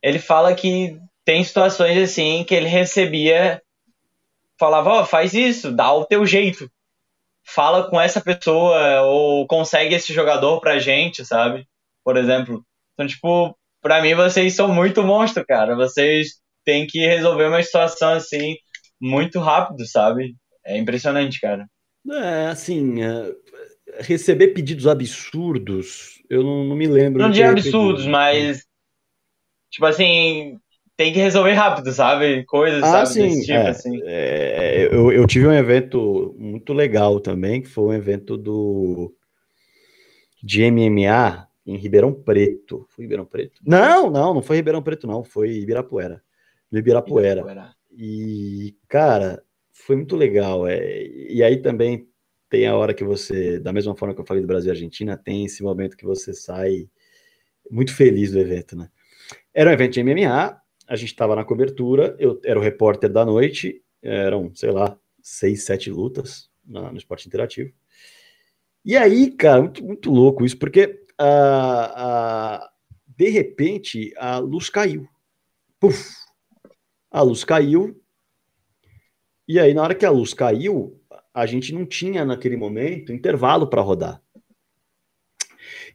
[0.02, 3.62] ele fala que tem situações assim que ele recebia
[4.60, 6.70] falava, ó, faz isso, dá o teu jeito.
[7.46, 11.68] Fala com essa pessoa ou consegue esse jogador pra gente, sabe?
[12.04, 12.66] Por exemplo.
[12.94, 15.76] Então, tipo, pra mim vocês são muito monstro, cara.
[15.76, 18.56] Vocês têm que resolver uma situação assim
[19.00, 20.36] muito rápido, sabe?
[20.66, 21.68] É impressionante, cara.
[22.12, 23.36] É, assim, é,
[24.00, 27.22] receber pedidos absurdos, eu não, não me lembro.
[27.22, 28.12] Não de absurdos, recebido.
[28.12, 28.66] mas
[29.70, 30.60] tipo assim,
[30.98, 32.44] tem que resolver rápido, sabe?
[32.46, 33.70] Coisas, Ah, sabe, sim, desse tipo é.
[33.70, 34.02] assim.
[34.04, 39.14] É, eu, eu tive um evento muito legal também, que foi um evento do
[40.42, 42.86] de MMA em Ribeirão Preto.
[42.90, 43.60] Foi Ribeirão Preto?
[43.66, 46.22] Não, não, não foi Ribeirão Preto, não, foi Ibirapuera.
[46.72, 47.74] No Ibirapuera.
[47.92, 49.42] E, cara,
[49.72, 50.68] foi muito legal.
[50.68, 52.08] É, e aí também
[52.50, 55.18] tem a hora que você, da mesma forma que eu falei do Brasil e Argentina,
[55.18, 56.88] tem esse momento que você sai
[57.70, 58.88] muito feliz do evento, né?
[59.54, 63.26] Era um evento de MMA, a gente estava na cobertura, eu era o repórter da
[63.26, 67.74] noite, eram, sei lá, seis, sete lutas na, no esporte interativo.
[68.84, 72.70] E aí, cara, muito, muito louco isso, porque uh, uh,
[73.08, 75.08] de repente a luz caiu.
[75.80, 76.14] Puf!
[77.10, 78.00] A luz caiu.
[79.48, 81.02] E aí, na hora que a luz caiu,
[81.34, 84.22] a gente não tinha naquele momento intervalo para rodar.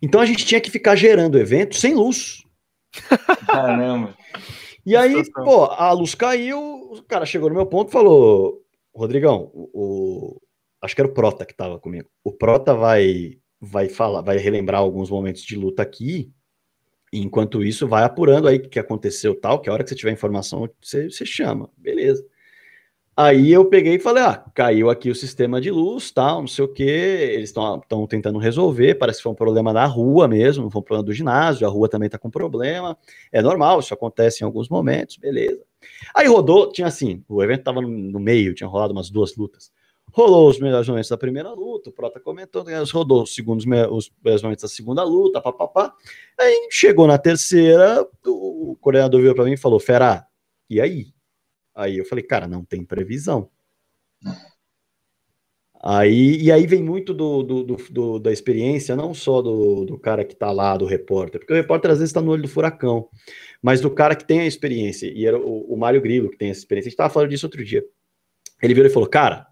[0.03, 2.43] Então a gente tinha que ficar gerando evento sem luz.
[3.47, 4.17] Caramba.
[4.85, 8.63] E aí, pô, a luz caiu, o cara chegou no meu ponto e falou:
[8.95, 10.41] Rodrigão, o, o,
[10.83, 12.09] acho que era o Prota que tava comigo.
[12.25, 16.33] O Prota vai vai falar, vai relembrar alguns momentos de luta aqui.
[17.13, 19.97] E enquanto isso, vai apurando aí o que aconteceu tal, que a hora que você
[19.97, 21.69] tiver informação, você, você chama.
[21.77, 22.25] Beleza.
[23.23, 26.65] Aí eu peguei e falei: ah, caiu aqui o sistema de luz, tal, não sei
[26.65, 26.83] o que.
[26.83, 28.95] Eles estão tentando resolver.
[28.95, 31.67] Parece que foi um problema da rua mesmo, foi um problema do ginásio.
[31.67, 32.97] A rua também está com problema.
[33.31, 35.61] É normal, isso acontece em alguns momentos, beleza.
[36.15, 39.71] Aí rodou, tinha assim: o evento estava no meio, tinha rolado umas duas lutas.
[40.13, 44.11] Rolou os melhores momentos da primeira luta, o Prota comentou, né, rodou os, segundos, os
[44.25, 45.93] melhores momentos da segunda luta, papapá.
[46.39, 50.27] Aí chegou na terceira, o coordenador veio para mim e falou: Fera,
[50.71, 51.09] e aí?
[51.75, 53.51] Aí eu falei, cara, não tem previsão.
[55.83, 59.99] Aí, e aí vem muito do, do, do, do da experiência, não só do, do
[59.99, 62.49] cara que está lá, do repórter, porque o repórter às vezes está no olho do
[62.49, 63.09] furacão,
[63.63, 66.51] mas do cara que tem a experiência, e era o, o Mário Grilo que tem
[66.51, 67.83] essa experiência, a gente estava falando disso outro dia.
[68.63, 69.47] Ele virou e falou, cara,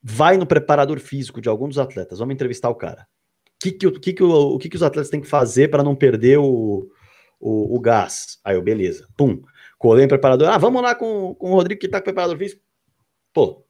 [0.00, 3.08] vai no preparador físico de algum dos atletas, vamos entrevistar o cara.
[3.60, 6.38] Que, que, que, que, o que, que os atletas têm que fazer para não perder
[6.38, 6.88] o,
[7.40, 8.38] o, o gás?
[8.44, 9.42] Aí eu, beleza, pum.
[9.78, 10.48] Colei em preparador.
[10.48, 12.62] Ah, vamos lá com, com o Rodrigo que tá com o preparador físico.
[13.32, 13.66] Pô,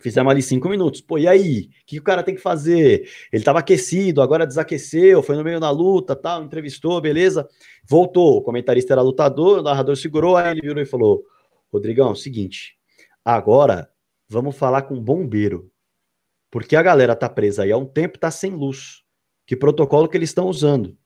[0.00, 1.00] fizemos ali cinco minutos.
[1.00, 1.70] Pô, e aí?
[1.82, 3.08] O que o cara tem que fazer?
[3.32, 7.48] Ele tava aquecido, agora desaqueceu, foi no meio da luta, tal, entrevistou, beleza.
[7.84, 8.38] Voltou.
[8.38, 11.24] O comentarista era lutador, o narrador segurou, aí ele virou e falou:
[11.72, 12.76] Rodrigão, seguinte,
[13.24, 13.90] agora
[14.28, 15.70] vamos falar com o bombeiro.
[16.50, 19.02] Porque a galera tá presa aí há um tempo, tá sem luz.
[19.46, 20.96] Que protocolo que eles estão usando?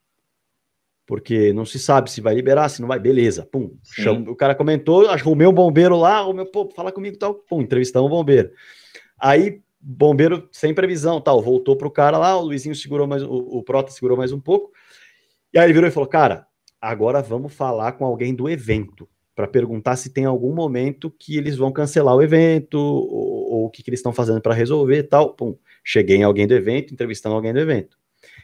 [1.12, 3.76] Porque não se sabe se vai liberar, se não vai, beleza, pum.
[3.84, 7.60] Chama, o cara comentou, arrumei um bombeiro lá, o meu, pô, fala comigo tal, pum,
[7.60, 8.50] entrevistamos um bombeiro.
[9.20, 13.62] Aí, bombeiro sem previsão, tal, voltou pro cara lá, o Luizinho segurou mais, o, o
[13.62, 14.72] Prota segurou mais um pouco,
[15.52, 16.46] e aí ele virou e falou, cara,
[16.80, 21.58] agora vamos falar com alguém do evento, para perguntar se tem algum momento que eles
[21.58, 25.34] vão cancelar o evento, ou, ou o que, que eles estão fazendo para resolver tal,
[25.34, 25.58] pum.
[25.84, 28.00] Cheguei em alguém do evento, entrevistando alguém do evento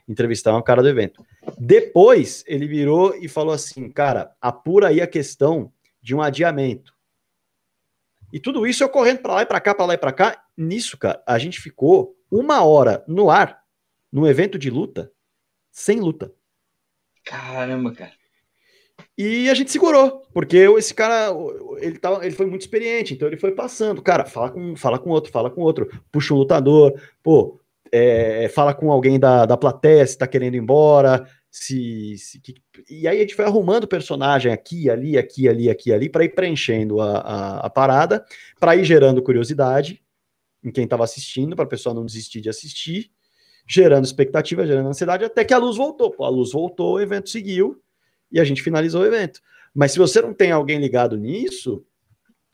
[0.07, 1.24] entrevistar um cara do evento.
[1.59, 6.94] Depois ele virou e falou assim, cara, apura aí a questão de um adiamento.
[8.32, 10.44] E tudo isso eu correndo para lá e para cá, para lá e para cá.
[10.57, 13.62] Nisso, cara, a gente ficou uma hora no ar,
[14.12, 15.11] num evento de luta,
[15.70, 16.32] sem luta.
[17.24, 18.12] Caramba, cara.
[19.16, 21.30] E a gente segurou, porque esse cara,
[21.78, 24.03] ele, tava, ele foi muito experiente, então ele foi passando.
[24.03, 27.61] Cara, fala com, fala com outro, fala com outro, puxa um lutador, pô,
[27.93, 32.55] é, fala com alguém da, da plateia se está querendo ir embora, se, se que,
[32.89, 36.34] e aí a gente foi arrumando personagem aqui, ali, aqui, ali, aqui, ali, para ir
[36.34, 38.24] preenchendo a, a, a parada,
[38.61, 40.03] para ir gerando curiosidade
[40.62, 43.11] em quem estava assistindo, para a pessoa não desistir de assistir,
[43.66, 46.14] gerando expectativa, gerando ansiedade, até que a luz voltou.
[46.20, 47.80] A luz voltou, o evento seguiu
[48.30, 49.41] e a gente finalizou o evento.
[49.74, 51.84] Mas se você não tem alguém ligado nisso,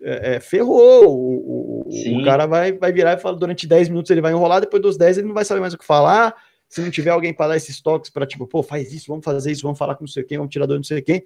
[0.02, 1.08] é, é, ferrou.
[1.08, 4.60] O, o, o, cara vai, vai virar e fala durante 10 minutos ele vai enrolar,
[4.60, 6.34] depois dos 10 ele não vai saber mais o que falar.
[6.68, 9.52] Se não tiver alguém para dar esses toques para tipo, pô, faz isso, vamos fazer
[9.52, 11.22] isso, vamos falar com não sei quem, vamos tirar do não sei quem.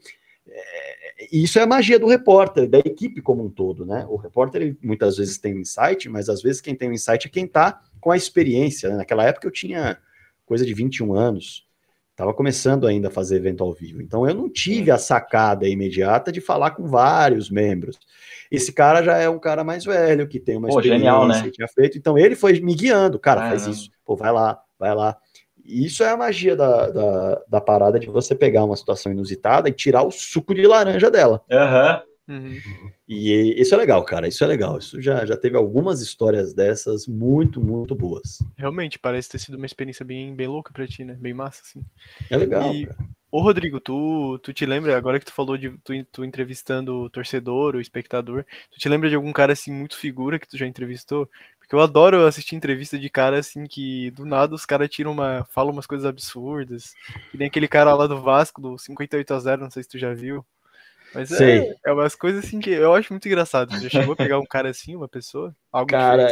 [0.49, 4.07] É, isso é a magia do repórter, da equipe como um todo, né?
[4.09, 7.27] O repórter ele, muitas vezes tem um insight, mas às vezes quem tem um insight
[7.27, 8.89] é quem está com a experiência.
[8.89, 8.97] Né?
[8.97, 9.99] Naquela época eu tinha
[10.47, 11.68] coisa de 21 anos.
[12.19, 14.03] Estava começando ainda a fazer evento ao vivo.
[14.03, 17.97] Então eu não tive a sacada imediata de falar com vários membros.
[18.51, 21.49] Esse cara já é um cara mais velho, que tem uma Pô, experiência, genial, né?
[21.49, 21.97] tinha feito.
[21.97, 23.21] Então ele foi me guiando.
[23.21, 23.73] Cara, ah, faz não.
[23.73, 23.89] isso.
[24.05, 25.17] Pô, vai lá, vai lá.
[25.65, 29.69] E isso é a magia da, da, da, parada de você pegar uma situação inusitada
[29.69, 31.41] e tirar o suco de laranja dela.
[31.49, 32.01] Uhum.
[32.29, 32.61] Uhum.
[33.09, 34.29] E isso é legal, cara.
[34.29, 34.77] Isso é legal.
[34.77, 38.39] Isso já, já teve algumas histórias dessas muito, muito boas.
[38.55, 41.15] Realmente, parece ter sido uma experiência bem, bem louca pra ti, né?
[41.15, 41.83] Bem massa, assim.
[42.29, 42.75] É legal.
[42.75, 42.87] E,
[43.33, 47.11] ô, Rodrigo, tu, tu te lembra, agora que tu falou de tu, tu entrevistando o
[47.11, 50.67] torcedor, o espectador, tu te lembra de algum cara assim muito figura que tu já
[50.67, 51.31] entrevistou?
[51.59, 55.47] Porque eu adoro assistir entrevista de cara assim que do nada os caras tiram uma.
[55.51, 56.95] falam umas coisas absurdas.
[57.31, 59.99] Que nem aquele cara lá do Vasco, do 58 a 0 não sei se tu
[59.99, 60.45] já viu.
[61.13, 61.61] Mas Sei.
[61.61, 63.73] é, é umas coisas assim que eu acho muito engraçado.
[63.73, 65.55] Você já chegou a pegar um cara assim, uma pessoa?
[65.73, 66.29] Algo Cara,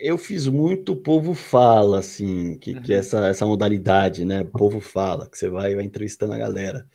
[0.00, 3.00] eu fiz muito povo fala, assim, que, que é Uhum.
[3.00, 4.44] essa, essa modalidade, né?
[4.44, 6.86] Povo fala, que você vai, vai entrevistando a galera.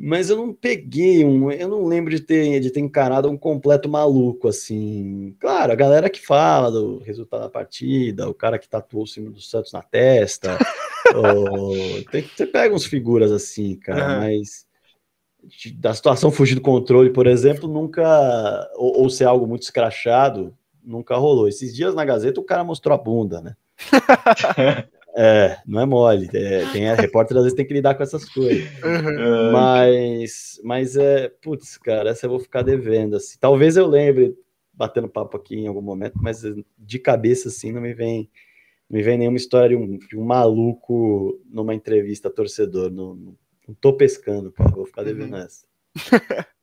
[0.00, 3.88] Mas eu não peguei um, eu não lembro de ter, de ter encarado um completo
[3.88, 5.34] maluco, assim.
[5.40, 9.34] Claro, a galera que fala do resultado da partida, o cara que tatuou o símbolo
[9.34, 10.62] do Santos na testa.
[11.10, 14.18] ou- tem- você pega uns figuras assim, cara, Aham.
[14.18, 14.67] mas
[15.76, 21.16] da situação fugir do controle, por exemplo, nunca, ou, ou ser algo muito escrachado, nunca
[21.16, 21.48] rolou.
[21.48, 23.56] Esses dias na Gazeta o cara mostrou a bunda, né?
[25.20, 26.28] É, não é mole.
[26.32, 28.68] É, tem repórter às vezes tem que lidar com essas coisas.
[28.84, 29.50] Uhum.
[29.50, 33.16] Mas, mas é, putz, cara, essa eu vou ficar devendo.
[33.16, 33.36] Assim.
[33.40, 34.36] Talvez eu lembre
[34.72, 36.42] batendo papo aqui em algum momento, mas
[36.78, 38.30] de cabeça assim não me vem,
[38.88, 42.88] não me vem nenhuma história de um, de um maluco numa entrevista torcedor.
[42.88, 43.34] Não,
[43.68, 44.70] não tô pescando, cara.
[44.70, 45.66] Vou ficar devendo essa.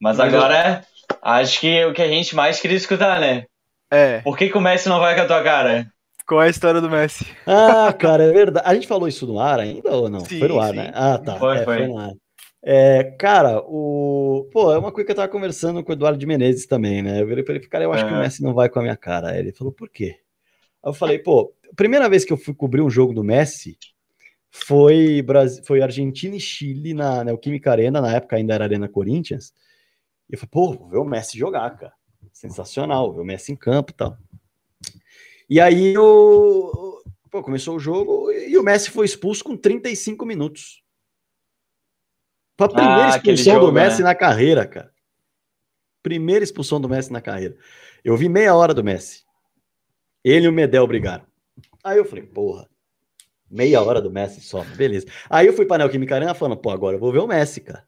[0.00, 0.84] Mas agora,
[1.22, 3.46] acho que o que a gente mais queria escutar, né?
[3.92, 5.92] É, Por que, que o Messi não vai com a tua cara?
[6.26, 7.26] qual é a história do Messi?
[7.46, 8.66] Ah, cara, é verdade.
[8.68, 10.20] A gente falou isso no ar ainda ou não?
[10.20, 10.76] Sim, foi no ar, sim.
[10.76, 10.92] né?
[10.94, 11.38] Ah, tá.
[11.38, 11.86] Foi, É, foi.
[11.86, 12.12] no ar.
[12.62, 14.48] É, cara, o.
[14.52, 17.20] Pô, é uma coisa que eu tava conversando com o Eduardo de Menezes também, né?
[17.20, 18.24] Eu virei pra ele, cara, eu acho que o Aham.
[18.24, 19.30] Messi não vai com a minha cara.
[19.30, 20.16] Aí ele falou, por quê?
[20.82, 23.78] Aí eu falei, pô, a primeira vez que eu fui cobrir um jogo do Messi
[24.50, 29.52] foi, Brasil, foi Argentina e Chile na Neoquímica Arena, na época ainda era Arena Corinthians.
[30.28, 31.92] E eu falei, pô, vou ver o Messi jogar, cara.
[32.32, 34.16] Sensacional, ver o Messi em campo e tal.
[35.48, 37.02] E aí o.
[37.30, 40.82] Pô, começou o jogo e o Messi foi expulso com 35 minutos.
[42.56, 44.04] Foi a primeira Ah, expulsão do jogo, Messi né?
[44.04, 44.92] na carreira, cara.
[46.02, 47.56] Primeira expulsão do Messi na carreira.
[48.02, 49.24] Eu vi meia hora do Messi.
[50.24, 51.26] Ele e o Medel brigaram.
[51.84, 52.68] Aí eu falei, porra,
[53.50, 55.06] meia hora do Messi só, beleza.
[55.28, 57.86] Aí eu fui pra Neoquímica Arena falando, pô, agora eu vou ver o Messi, cara.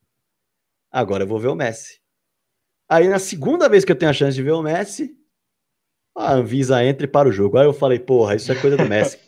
[0.90, 2.00] Agora eu vou ver o Messi.
[2.88, 5.14] Aí na segunda vez que eu tenho a chance de ver o Messi,
[6.16, 7.58] a Anvisa entra e para o jogo.
[7.58, 9.18] Aí eu falei, porra, isso é coisa do Messi.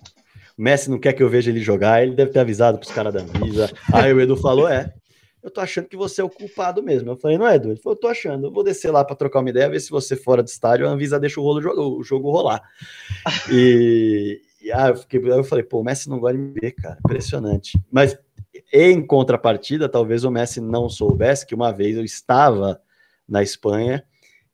[0.59, 3.15] O Messi não quer que eu veja ele jogar, ele deve ter avisado pros caras
[3.15, 3.71] da Anvisa.
[3.93, 4.93] Aí o Edu falou, é,
[5.43, 7.11] eu tô achando que você é o culpado mesmo.
[7.11, 7.71] Eu falei, não é, Edu?
[7.71, 9.91] Ele falou, eu tô achando, eu vou descer lá para trocar uma ideia, ver se
[9.91, 12.63] você fora do estádio, a Anvisa deixa o, rolo, o jogo rolar.
[13.51, 16.73] E, e aí eu, fiquei, eu falei, pô, o Messi não gosta de me ver,
[16.73, 17.79] cara, impressionante.
[17.91, 18.19] Mas
[18.73, 22.81] em contrapartida, talvez o Messi não soubesse que uma vez eu estava
[23.29, 24.05] na Espanha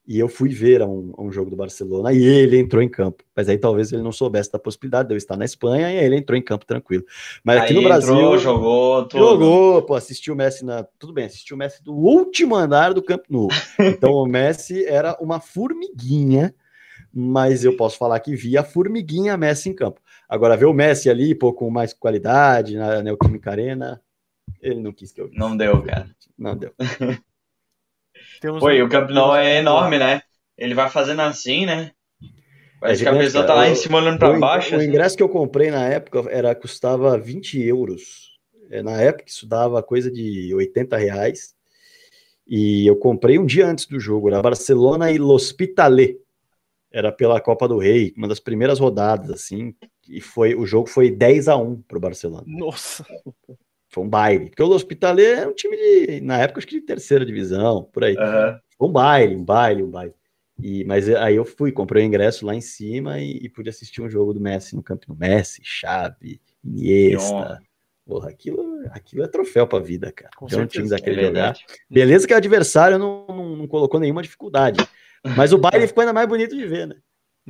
[0.08, 3.22] e eu fui ver um, um jogo do Barcelona e ele entrou em campo.
[3.36, 6.04] Mas aí talvez ele não soubesse da possibilidade de eu estar na Espanha e aí
[6.06, 7.04] ele entrou em campo tranquilo.
[7.44, 8.14] Mas aqui Aí no Brasil.
[8.14, 9.20] entrou, jogou tudo.
[9.20, 10.82] Jogou, pô, assistiu o Messi na.
[10.98, 13.48] Tudo bem, assistiu o Messi do último andar do Camp Nou.
[13.78, 16.54] Então o Messi era uma formiguinha,
[17.18, 20.00] mas eu posso falar que via a formiguinha Messi em campo.
[20.28, 24.00] Agora, ver o Messi ali, pô, com mais qualidade, na Neoquímica Arena,
[24.62, 25.28] ele não quis que eu.
[25.32, 26.08] Não deu, cara.
[26.38, 26.72] Não deu.
[28.42, 30.22] E um- o Camp Nou é enorme, né?
[30.56, 31.92] Ele vai fazendo assim, né?
[32.80, 34.74] Parece É que a pessoa tá lá Eu- em cima olhando pra o, in- baixo.
[34.74, 34.86] o assim.
[34.88, 38.38] ingresso que eu comprei na época era, custava 20 euros.
[38.70, 41.54] É, Na época isso dava coisa de 80 reais.
[42.46, 46.18] E eu comprei um dia antes do jogo, era Barcelona e L'Hospitalet.
[46.90, 49.74] Era pela Copa do Rei, uma das primeiras rodadas, assim.
[50.08, 52.44] E foi, o jogo foi 10 a 1 pro Barcelona.
[52.46, 53.04] Nossa,
[53.90, 54.46] Foi um baile.
[54.50, 58.04] Porque o L'Hospitalet é um time de, na época, acho que de terceira divisão, por
[58.04, 58.16] aí.
[58.16, 58.60] Aham.
[58.80, 60.14] Um baile, um baile, um baile.
[60.60, 64.02] E, mas aí eu fui, comprei o ingresso lá em cima e, e pude assistir
[64.02, 65.14] um jogo do Messi no campo.
[65.14, 67.60] Messi, Xavi, Iniesta.
[68.04, 70.30] Porra, aquilo, aquilo é troféu pra vida, cara.
[70.36, 71.32] Com um certeza, time É daquele jogar.
[71.32, 71.66] verdade.
[71.90, 74.80] Beleza que o adversário não, não, não colocou nenhuma dificuldade.
[75.36, 76.96] Mas o baile ficou ainda mais bonito de ver, né?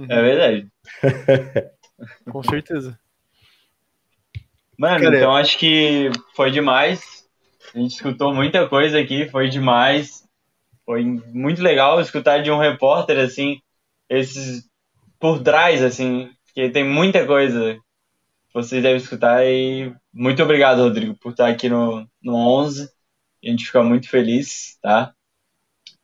[0.08, 0.68] É verdade.
[2.30, 2.98] com certeza.
[4.78, 7.26] Mano, então acho que foi demais.
[7.74, 10.24] A gente escutou muita coisa aqui, foi demais.
[10.84, 13.60] Foi muito legal escutar de um repórter, assim,
[14.08, 14.68] esses
[15.18, 19.44] por trás, assim, que tem muita coisa que vocês devem escutar.
[19.44, 22.88] E muito obrigado, Rodrigo, por estar aqui no, no 11.
[23.44, 25.12] A gente fica muito feliz, tá?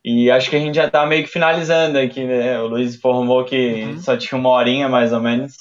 [0.05, 2.61] E acho que a gente já tá meio que finalizando aqui, né?
[2.61, 3.98] O Luiz informou que Uhum.
[4.00, 5.57] só tinha uma horinha, mais ou menos.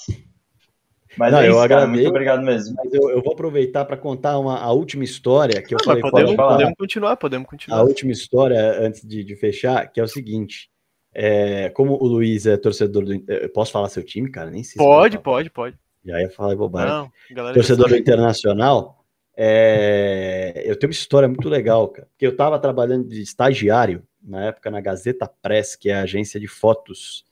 [1.17, 1.63] Mas Não, é eu isso, cara.
[1.65, 1.91] agradeço.
[1.93, 2.75] Muito obrigado mesmo.
[2.75, 6.01] Mas eu, eu vou aproveitar para contar uma, a última história que eu Não, falei.
[6.01, 7.83] podemos, pode podemos continuar, podemos A continuar.
[7.83, 10.69] última história, antes de, de fechar, que é o seguinte:
[11.13, 13.13] é, como o Luiz é torcedor do.
[13.27, 14.49] eu Posso falar seu time, cara?
[14.49, 15.35] Nem sei se Pode, eu falar.
[15.37, 15.77] pode, pode.
[16.03, 16.89] Já ia falar bobagem.
[16.89, 17.53] Não, galera.
[17.53, 17.95] torcedor do.
[17.95, 19.02] Internacional,
[19.35, 22.07] é, eu tenho uma história muito legal, cara.
[22.11, 26.39] Porque eu estava trabalhando de estagiário na época na Gazeta Press, que é a agência
[26.39, 27.25] de fotos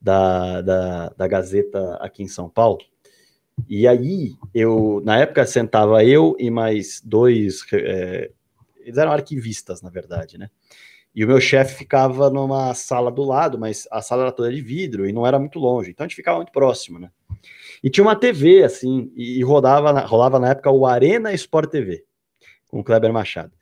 [0.00, 2.80] da, da, da Gazeta aqui em São Paulo.
[3.68, 8.30] E aí, eu, na época, sentava eu e mais dois é,
[8.80, 10.50] eles eram arquivistas, na verdade, né?
[11.14, 14.60] E o meu chefe ficava numa sala do lado, mas a sala era toda de
[14.60, 17.10] vidro e não era muito longe, então a gente ficava muito próximo, né?
[17.82, 22.04] E tinha uma TV, assim, e rodava, rolava na época o Arena Sport TV,
[22.68, 23.52] com o Kleber Machado.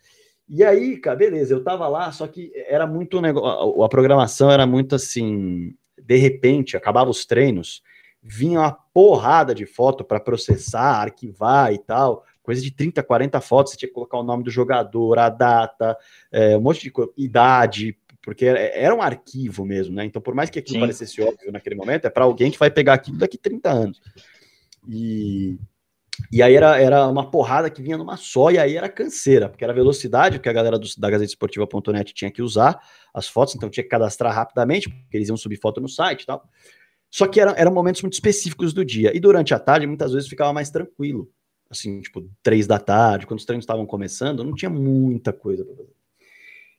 [0.49, 4.66] E aí, cara, beleza, eu tava lá, só que era muito negócio, a programação era
[4.66, 7.82] muito assim, de repente, acabava os treinos,
[8.22, 13.72] vinha uma porrada de foto para processar, arquivar e tal, coisa de 30, 40 fotos,
[13.72, 15.94] você tinha que colocar o nome do jogador, a data,
[16.32, 20.07] é, um monte de coisa, idade, porque era um arquivo mesmo, né?
[20.07, 20.80] Então, por mais que aquilo Sim.
[20.80, 24.01] parecesse óbvio naquele momento, é para alguém que vai pegar aquilo daqui 30 anos.
[24.88, 25.59] E
[26.32, 29.62] e aí era, era uma porrada que vinha numa só, e aí era canseira, porque
[29.62, 32.80] era velocidade, que a galera do, da Gazeta Esportiva.net tinha que usar
[33.12, 36.26] as fotos, então tinha que cadastrar rapidamente, porque eles iam subir foto no site e
[36.26, 36.49] tal.
[37.11, 39.14] Só que eram, eram momentos muito específicos do dia.
[39.14, 41.30] E durante a tarde, muitas vezes ficava mais tranquilo.
[41.71, 45.77] Assim, tipo, três da tarde, quando os treinos estavam começando, não tinha muita coisa pra
[45.77, 45.99] fazer.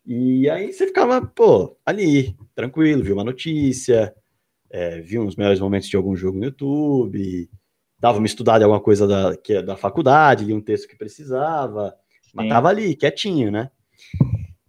[0.05, 4.15] E aí você ficava, pô, ali, tranquilo, viu uma notícia,
[4.69, 7.49] é, viu uns melhores momentos de algum jogo no YouTube,
[7.99, 10.97] dava uma estudada em alguma coisa da, que é da faculdade, lia um texto que
[10.97, 11.95] precisava,
[12.33, 12.49] mas Sim.
[12.49, 13.69] tava ali, quietinho, né?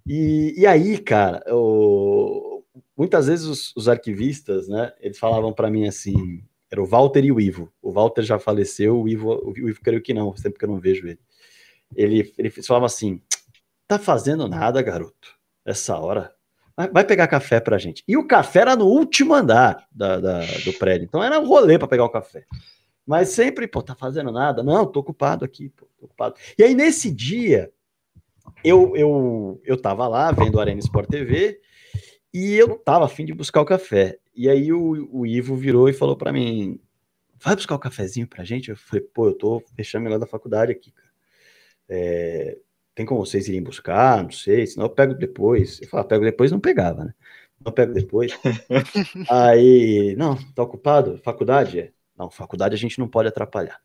[0.07, 2.65] E, e aí, cara, eu,
[2.97, 7.33] muitas vezes os, os, arquivistas, né, eles falavam para mim assim, era o Walter e
[7.33, 7.73] o Ivo.
[7.83, 10.79] O Walter já faleceu, o Ivo, o Ivo creio que não, sempre que eu não
[10.79, 11.19] vejo ele.
[11.97, 13.21] Ele, ele falava assim,
[13.89, 16.33] tá fazendo nada, garoto, essa hora.
[16.93, 18.03] Vai pegar café pra gente.
[18.07, 21.79] E o café era no último andar da, da do prédio, então era um rolê
[21.79, 22.45] para pegar o café.
[23.05, 24.63] Mas sempre, pô, tá fazendo nada?
[24.63, 26.37] Não, tô ocupado aqui, pô, tô ocupado.
[26.57, 27.73] E aí, nesse dia,
[28.63, 31.61] eu, eu, eu tava lá vendo Arena Sport TV
[32.33, 34.20] e eu não tava afim de buscar o café.
[34.35, 36.81] E aí o, o Ivo virou e falou para mim:
[37.39, 38.71] vai buscar o cafezinho pra gente?
[38.71, 41.11] Eu falei, pô, eu tô fechando melhor da faculdade aqui, cara.
[41.89, 42.59] É,
[42.95, 44.23] tem como vocês irem buscar?
[44.23, 45.81] Não sei, senão eu pego depois.
[45.81, 47.15] Eu falava, pego depois, não pegava, né?
[47.65, 48.33] Não pego depois.
[49.29, 51.19] aí, não, tá ocupado?
[51.19, 51.81] Faculdade?
[51.81, 51.93] É.
[52.17, 53.81] Não, faculdade a gente não pode atrapalhar.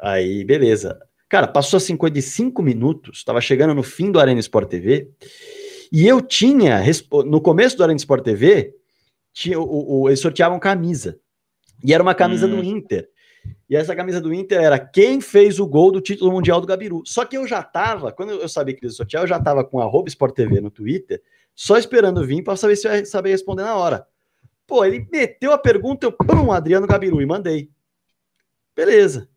[0.00, 1.00] Aí, beleza.
[1.28, 5.10] Cara, passou assim coisa de cinco minutos, estava chegando no fim do Arena Sport TV,
[5.92, 6.82] e eu tinha,
[7.26, 8.74] no começo do Arena Sport TV,
[9.38, 11.20] tinha, o, o, eles sorteavam camisa.
[11.84, 12.56] E era uma camisa hum.
[12.56, 13.08] do Inter.
[13.70, 17.02] E essa camisa do Inter era quem fez o gol do título mundial do Gabiru.
[17.06, 19.80] Só que eu já tava, quando eu sabia que eles sorteavam, eu já tava com
[19.80, 21.22] a Sport TV no Twitter,
[21.54, 24.06] só esperando vir para saber se eu ia saber responder na hora.
[24.66, 27.70] Pô, ele meteu a pergunta, eu, pum, Adriano Gabiru, e mandei.
[28.74, 29.28] Beleza.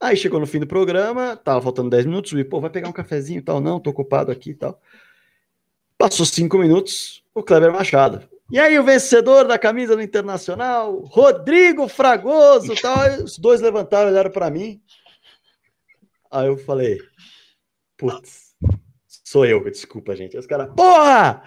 [0.00, 2.92] Aí chegou no fim do programa, tava faltando 10 minutos, e pô, vai pegar um
[2.92, 4.80] cafezinho e tal, não, tô ocupado aqui e tal.
[5.98, 8.31] Passou cinco minutos, o Kleber Machado.
[8.52, 12.74] E aí o vencedor da camisa do Internacional, Rodrigo Fragoso.
[12.98, 14.78] Aí os dois levantaram, olharam para mim.
[16.30, 17.00] Aí eu falei,
[17.96, 18.54] putz,
[19.24, 20.36] sou eu, desculpa, gente.
[20.36, 21.42] Aí os caras, porra!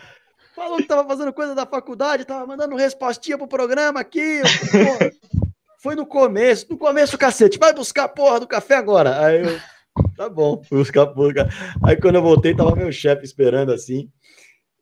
[0.56, 4.42] Falou que tava fazendo coisa da faculdade, tava mandando respostinha pro programa aqui.
[4.72, 5.12] Porra.
[5.84, 9.24] Foi no começo, no começo, cacete, vai buscar a porra do café agora.
[9.24, 9.60] Aí eu,
[10.18, 11.48] tá bom, buscar a porra.
[11.84, 14.10] Aí quando eu voltei, tava meu chefe esperando assim,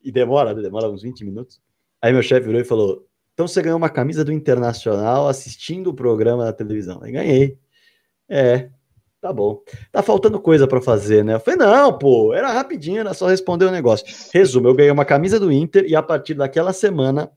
[0.02, 1.63] e demora, demora uns 20 minutos.
[2.04, 5.94] Aí meu chefe virou e falou: Então você ganhou uma camisa do Internacional assistindo o
[5.94, 7.02] programa na televisão.
[7.02, 7.58] Aí ganhei.
[8.28, 8.68] É,
[9.22, 9.62] tá bom.
[9.90, 11.36] Tá faltando coisa para fazer, né?
[11.36, 14.04] Eu falei: Não, pô, era rapidinho, era só responder o negócio.
[14.34, 17.32] Resumo: eu ganhei uma camisa do Inter e a partir daquela semana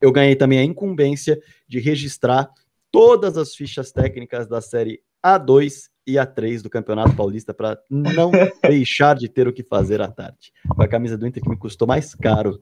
[0.00, 1.36] eu ganhei também a incumbência
[1.66, 2.48] de registrar
[2.92, 8.30] todas as fichas técnicas da série A2 e A3 do Campeonato Paulista para não
[8.62, 10.52] deixar de ter o que fazer à tarde.
[10.74, 12.58] Foi a camisa do Inter que me custou mais caro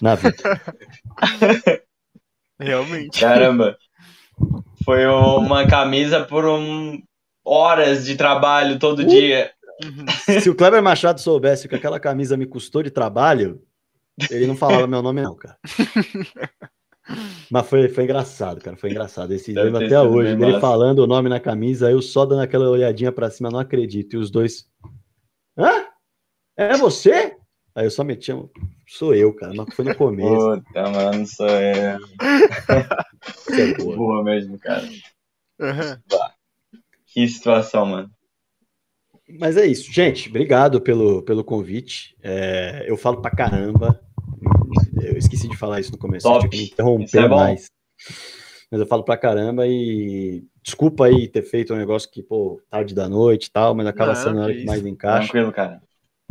[0.00, 0.36] na vida.
[2.58, 3.20] Realmente.
[3.20, 3.76] Caramba.
[4.84, 7.02] Foi uma camisa por um...
[7.44, 9.06] horas de trabalho todo uh!
[9.06, 9.50] dia.
[10.40, 13.62] Se o Kleber Machado soubesse que aquela camisa me custou de trabalho,
[14.30, 15.58] ele não falava meu nome, não, cara.
[17.50, 18.76] Mas foi, foi engraçado, cara.
[18.76, 19.32] Foi engraçado.
[19.32, 20.32] Esse lembro até hoje.
[20.32, 24.14] Ele falando o nome na camisa, eu só dando aquela olhadinha pra cima, não acredito.
[24.14, 24.68] E os dois.
[25.56, 25.86] Hã?
[26.56, 27.36] É você?
[27.74, 28.32] Aí eu só meti,
[28.88, 30.62] sou eu, cara, mas foi no começo.
[30.64, 31.98] Puta, mano, sou eu.
[33.52, 33.96] é boa.
[33.96, 34.88] boa mesmo, cara.
[35.60, 36.20] Uhum.
[37.12, 38.10] Que situação, mano.
[39.28, 40.30] Mas é isso, gente.
[40.30, 42.16] Obrigado pelo, pelo convite.
[42.22, 44.00] É, eu falo pra caramba.
[45.16, 46.28] Eu esqueci de falar isso no começo.
[46.28, 46.46] Top.
[46.54, 47.70] Eu interromper é mais.
[48.70, 52.94] Mas eu falo pra caramba e desculpa aí ter feito um negócio que, pô, tarde
[52.94, 55.20] da noite e tal, mas acaba Não, sendo a hora que mais encaixa.
[55.20, 55.80] Tranquilo, cara.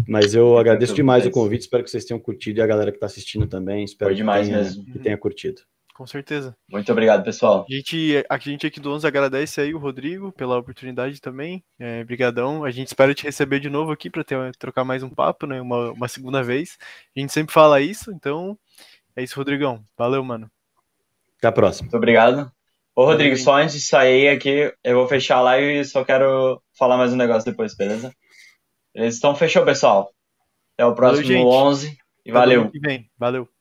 [0.07, 2.99] Mas eu agradeço demais o convite, espero que vocês tenham curtido e a galera que
[2.99, 4.85] tá assistindo também, espero Foi demais que, tenha, mesmo.
[4.85, 5.61] que tenha curtido.
[5.95, 6.55] Com certeza.
[6.69, 7.65] Muito obrigado, pessoal.
[7.67, 11.63] A gente, a gente aqui do 11 agradece aí o Rodrigo pela oportunidade também.
[11.79, 12.65] É, brigadão.
[12.65, 14.25] A gente espera te receber de novo aqui para
[14.59, 15.61] trocar mais um papo, né?
[15.61, 16.77] Uma, uma segunda vez.
[17.15, 18.59] A gente sempre fala isso, então
[19.15, 19.83] é isso, Rodrigão.
[19.97, 20.49] Valeu, mano.
[21.37, 21.85] Até a próxima.
[21.85, 22.51] Muito obrigado.
[22.95, 26.61] Ô, Rodrigo, só antes de sair aqui, eu vou fechar a live e só quero
[26.77, 28.13] falar mais um negócio depois, beleza?
[28.95, 30.09] Então, fechou, pessoal.
[30.73, 31.45] Até o próximo Valeu, gente.
[31.45, 32.71] 11 e Até valeu.
[33.17, 33.54] Valeu.